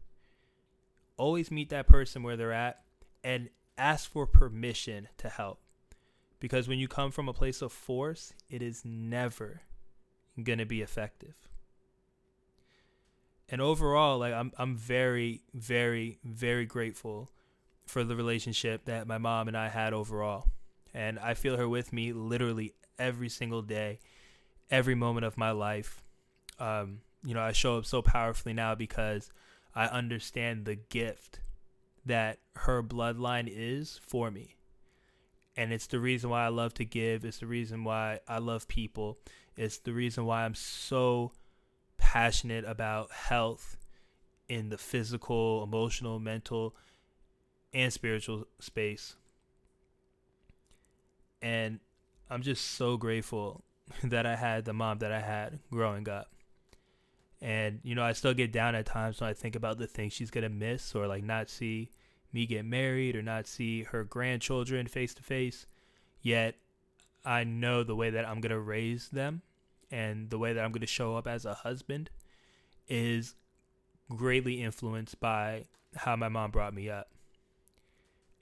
Always 1.17 1.51
meet 1.51 1.71
that 1.71 1.87
person 1.87 2.23
where 2.23 2.37
they're 2.37 2.53
at 2.53 2.81
and 3.25 3.49
ask 3.79 4.11
for 4.11 4.27
permission 4.27 5.09
to 5.19 5.29
help. 5.29 5.61
Because 6.39 6.69
when 6.69 6.79
you 6.79 6.89
come 6.89 7.11
from 7.11 7.29
a 7.29 7.33
place 7.33 7.63
of 7.63 7.73
force, 7.73 8.33
it 8.51 8.63
is 8.63 8.85
never 8.85 9.63
going 10.43 10.59
to 10.59 10.67
be 10.67 10.83
effective. 10.83 11.35
And 13.49 13.61
overall, 13.61 14.19
like 14.19 14.35
I'm 14.35 14.53
I'm 14.59 14.77
very 14.77 15.43
very 15.55 16.19
very 16.25 16.67
grateful 16.67 17.31
for 17.87 18.03
the 18.03 18.17
relationship 18.17 18.85
that 18.87 19.07
my 19.07 19.19
mom 19.19 19.49
and 19.49 19.57
I 19.57 19.69
had 19.69 19.93
overall. 19.93 20.49
And 20.93 21.19
I 21.19 21.35
feel 21.35 21.57
her 21.57 21.69
with 21.69 21.93
me 21.93 22.13
literally 22.13 22.75
every 22.99 23.29
single 23.29 23.63
day, 23.63 24.01
every 24.71 24.95
moment 24.95 25.27
of 25.27 25.39
my 25.39 25.53
life. 25.53 26.03
Um, 26.59 27.01
you 27.25 27.35
know, 27.35 27.43
I 27.43 27.53
show 27.53 27.79
up 27.79 27.87
so 27.87 28.03
powerfully 28.03 28.55
now 28.55 28.75
because 28.75 29.31
I 29.75 29.87
understand 29.87 30.65
the 30.65 30.75
gift 30.75 31.41
that 32.05 32.39
her 32.57 32.83
bloodline 32.83 33.49
is 33.51 34.01
for 34.03 34.31
me. 34.31 34.56
And 35.57 35.73
it's 35.73 35.87
the 35.87 35.99
reason 35.99 36.31
why 36.31 36.45
I 36.45 36.49
love 36.49 36.75
to 36.75 36.85
give. 36.85 37.25
It's 37.25 37.39
the 37.39 37.47
reason 37.47 37.85
why 37.85 38.21
I 38.29 38.39
love 38.39 38.69
people. 38.69 39.19
It's 39.57 39.79
the 39.79 39.93
reason 39.93 40.27
why 40.27 40.45
I'm 40.45 40.55
so 40.55 41.33
passionate 41.97 42.65
about 42.65 43.11
health 43.11 43.77
in 44.49 44.69
the 44.69 44.79
physical, 44.79 45.63
emotional, 45.63 46.19
mental, 46.19 46.77
and 47.73 47.93
spiritual 47.93 48.47
space. 48.61 49.17
And 51.41 51.81
I'm 52.31 52.43
just 52.43 52.73
so 52.73 52.97
grateful 52.97 53.65
that 54.05 54.27
I 54.27 54.37
had 54.37 54.65
the 54.65 54.73
mom 54.73 54.99
that 54.99 55.13
I 55.13 55.21
had 55.21 55.59
growing 55.71 56.09
up. 56.09 56.33
And, 57.41 57.81
you 57.83 57.95
know, 57.95 58.03
I 58.03 58.13
still 58.13 58.35
get 58.35 58.51
down 58.51 58.75
at 58.75 58.87
times 58.87 59.21
when 59.21 59.29
I 59.29 59.35
think 59.35 59.57
about 59.57 59.79
the 59.79 59.87
things 59.87 60.13
she's 60.13 60.31
going 60.31 60.43
to 60.43 60.49
miss 60.49 60.95
or 60.95 61.07
like 61.07 61.23
not 61.23 61.49
see 61.51 61.91
me 62.37 62.47
get 62.47 62.67
married 62.67 63.17
or 63.17 63.23
not 63.23 63.47
see 63.47 63.85
her 63.85 64.05
grandchildren 64.05 64.87
face 64.87 65.15
to 65.15 65.23
face. 65.23 65.67
Yet 66.21 66.55
I 67.25 67.45
know 67.45 67.83
the 67.83 67.97
way 67.97 68.11
that 68.11 68.29
I'm 68.29 68.43
going 68.43 68.51
to 68.51 68.61
raise 68.61 69.09
them 69.09 69.41
and 69.91 70.29
the 70.29 70.39
way 70.39 70.53
that 70.53 70.63
I'm 70.63 70.71
going 70.71 70.83
to 70.83 70.87
show 70.87 71.17
up 71.17 71.27
as 71.27 71.47
a 71.47 71.55
husband 71.55 72.11
is 72.89 73.35
greatly 74.15 74.63
influenced 74.63 75.19
by 75.19 75.65
how 75.97 76.15
my 76.15 76.29
mom 76.29 76.51
brought 76.51 76.75
me 76.75 76.91
up. 76.91 77.11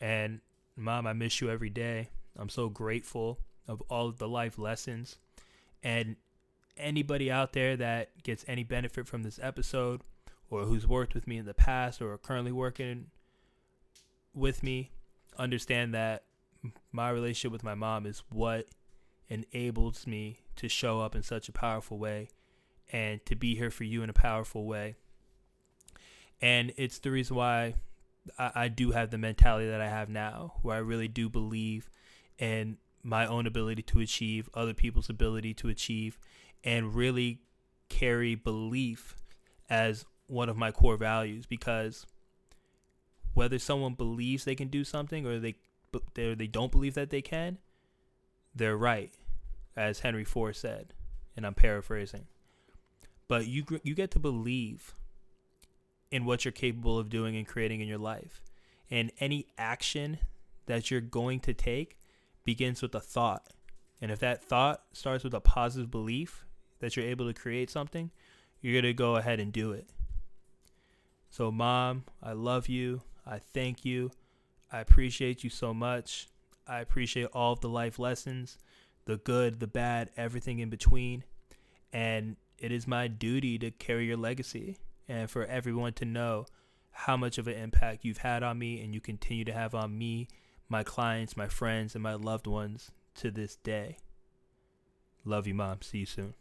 And 0.00 0.40
mom, 0.76 1.06
I 1.06 1.12
miss 1.12 1.40
you 1.40 1.48
every 1.48 1.70
day. 1.70 2.08
I'm 2.36 2.48
so 2.48 2.68
grateful 2.68 3.38
of 3.68 3.80
all 3.82 4.08
of 4.08 4.18
the 4.18 4.28
life 4.28 4.58
lessons. 4.58 5.18
And 5.84 6.16
anybody 6.76 7.30
out 7.30 7.52
there 7.52 7.76
that 7.76 8.24
gets 8.24 8.44
any 8.48 8.64
benefit 8.64 9.06
from 9.06 9.22
this 9.22 9.38
episode 9.40 10.00
or 10.50 10.64
who's 10.64 10.84
worked 10.84 11.14
with 11.14 11.28
me 11.28 11.38
in 11.38 11.46
the 11.46 11.54
past 11.54 12.02
or 12.02 12.18
currently 12.18 12.50
working 12.50 13.06
with 14.34 14.62
me 14.62 14.90
understand 15.38 15.94
that 15.94 16.24
my 16.92 17.10
relationship 17.10 17.52
with 17.52 17.64
my 17.64 17.74
mom 17.74 18.06
is 18.06 18.22
what 18.30 18.66
enables 19.28 20.06
me 20.06 20.38
to 20.56 20.68
show 20.68 21.00
up 21.00 21.14
in 21.14 21.22
such 21.22 21.48
a 21.48 21.52
powerful 21.52 21.98
way 21.98 22.28
and 22.92 23.24
to 23.26 23.34
be 23.34 23.54
here 23.54 23.70
for 23.70 23.84
you 23.84 24.02
in 24.02 24.10
a 24.10 24.14
powerful 24.14 24.64
way. 24.64 24.96
And 26.40 26.72
it's 26.76 26.98
the 26.98 27.10
reason 27.10 27.36
why 27.36 27.74
I, 28.38 28.50
I 28.54 28.68
do 28.68 28.90
have 28.92 29.10
the 29.10 29.18
mentality 29.18 29.68
that 29.68 29.80
I 29.80 29.88
have 29.88 30.08
now, 30.08 30.54
where 30.62 30.76
I 30.76 30.80
really 30.80 31.08
do 31.08 31.28
believe 31.28 31.90
in 32.38 32.78
my 33.02 33.26
own 33.26 33.46
ability 33.46 33.82
to 33.82 34.00
achieve, 34.00 34.48
other 34.54 34.74
people's 34.74 35.10
ability 35.10 35.54
to 35.54 35.68
achieve, 35.68 36.18
and 36.62 36.94
really 36.94 37.40
carry 37.88 38.34
belief 38.34 39.16
as 39.68 40.04
one 40.26 40.48
of 40.48 40.56
my 40.56 40.70
core 40.70 40.96
values 40.96 41.46
because 41.46 42.06
whether 43.34 43.58
someone 43.58 43.94
believes 43.94 44.44
they 44.44 44.54
can 44.54 44.68
do 44.68 44.84
something 44.84 45.26
or 45.26 45.38
they 45.38 45.54
they 46.14 46.46
don't 46.48 46.72
believe 46.72 46.94
that 46.94 47.10
they 47.10 47.22
can, 47.22 47.58
they're 48.54 48.76
right, 48.76 49.14
as 49.76 50.00
Henry 50.00 50.24
Ford 50.24 50.56
said, 50.56 50.92
and 51.36 51.46
I'm 51.46 51.54
paraphrasing. 51.54 52.26
But 53.28 53.46
you 53.46 53.64
you 53.82 53.94
get 53.94 54.10
to 54.12 54.18
believe 54.18 54.94
in 56.10 56.24
what 56.24 56.44
you're 56.44 56.52
capable 56.52 56.98
of 56.98 57.08
doing 57.08 57.36
and 57.36 57.46
creating 57.46 57.80
in 57.80 57.88
your 57.88 57.98
life, 57.98 58.40
and 58.90 59.12
any 59.20 59.46
action 59.58 60.18
that 60.66 60.90
you're 60.90 61.00
going 61.00 61.40
to 61.40 61.54
take 61.54 61.98
begins 62.44 62.82
with 62.82 62.94
a 62.94 63.00
thought. 63.00 63.46
And 64.00 64.10
if 64.10 64.18
that 64.20 64.42
thought 64.42 64.82
starts 64.92 65.24
with 65.24 65.34
a 65.34 65.40
positive 65.40 65.90
belief 65.90 66.44
that 66.80 66.96
you're 66.96 67.06
able 67.06 67.26
to 67.26 67.34
create 67.34 67.70
something, 67.70 68.10
you're 68.60 68.74
going 68.74 68.84
to 68.84 68.92
go 68.92 69.16
ahead 69.16 69.40
and 69.40 69.52
do 69.52 69.72
it. 69.72 69.88
So, 71.30 71.50
mom, 71.50 72.04
I 72.22 72.32
love 72.32 72.68
you. 72.68 73.02
I 73.26 73.38
thank 73.38 73.84
you. 73.84 74.10
I 74.70 74.80
appreciate 74.80 75.44
you 75.44 75.50
so 75.50 75.72
much. 75.72 76.28
I 76.66 76.80
appreciate 76.80 77.28
all 77.32 77.52
of 77.52 77.60
the 77.60 77.68
life 77.68 77.98
lessons, 77.98 78.58
the 79.04 79.18
good, 79.18 79.60
the 79.60 79.66
bad, 79.66 80.10
everything 80.16 80.58
in 80.58 80.70
between. 80.70 81.24
And 81.92 82.36
it 82.58 82.72
is 82.72 82.86
my 82.86 83.08
duty 83.08 83.58
to 83.58 83.70
carry 83.70 84.06
your 84.06 84.16
legacy 84.16 84.78
and 85.08 85.30
for 85.30 85.44
everyone 85.44 85.92
to 85.94 86.04
know 86.04 86.46
how 86.90 87.16
much 87.16 87.38
of 87.38 87.48
an 87.48 87.54
impact 87.54 88.04
you've 88.04 88.18
had 88.18 88.42
on 88.42 88.58
me 88.58 88.80
and 88.82 88.94
you 88.94 89.00
continue 89.00 89.44
to 89.44 89.52
have 89.52 89.74
on 89.74 89.98
me, 89.98 90.28
my 90.68 90.82
clients, 90.82 91.36
my 91.36 91.48
friends, 91.48 91.94
and 91.94 92.02
my 92.02 92.14
loved 92.14 92.46
ones 92.46 92.90
to 93.16 93.30
this 93.30 93.56
day. 93.56 93.98
Love 95.24 95.46
you, 95.46 95.54
Mom. 95.54 95.82
See 95.82 95.98
you 95.98 96.06
soon. 96.06 96.34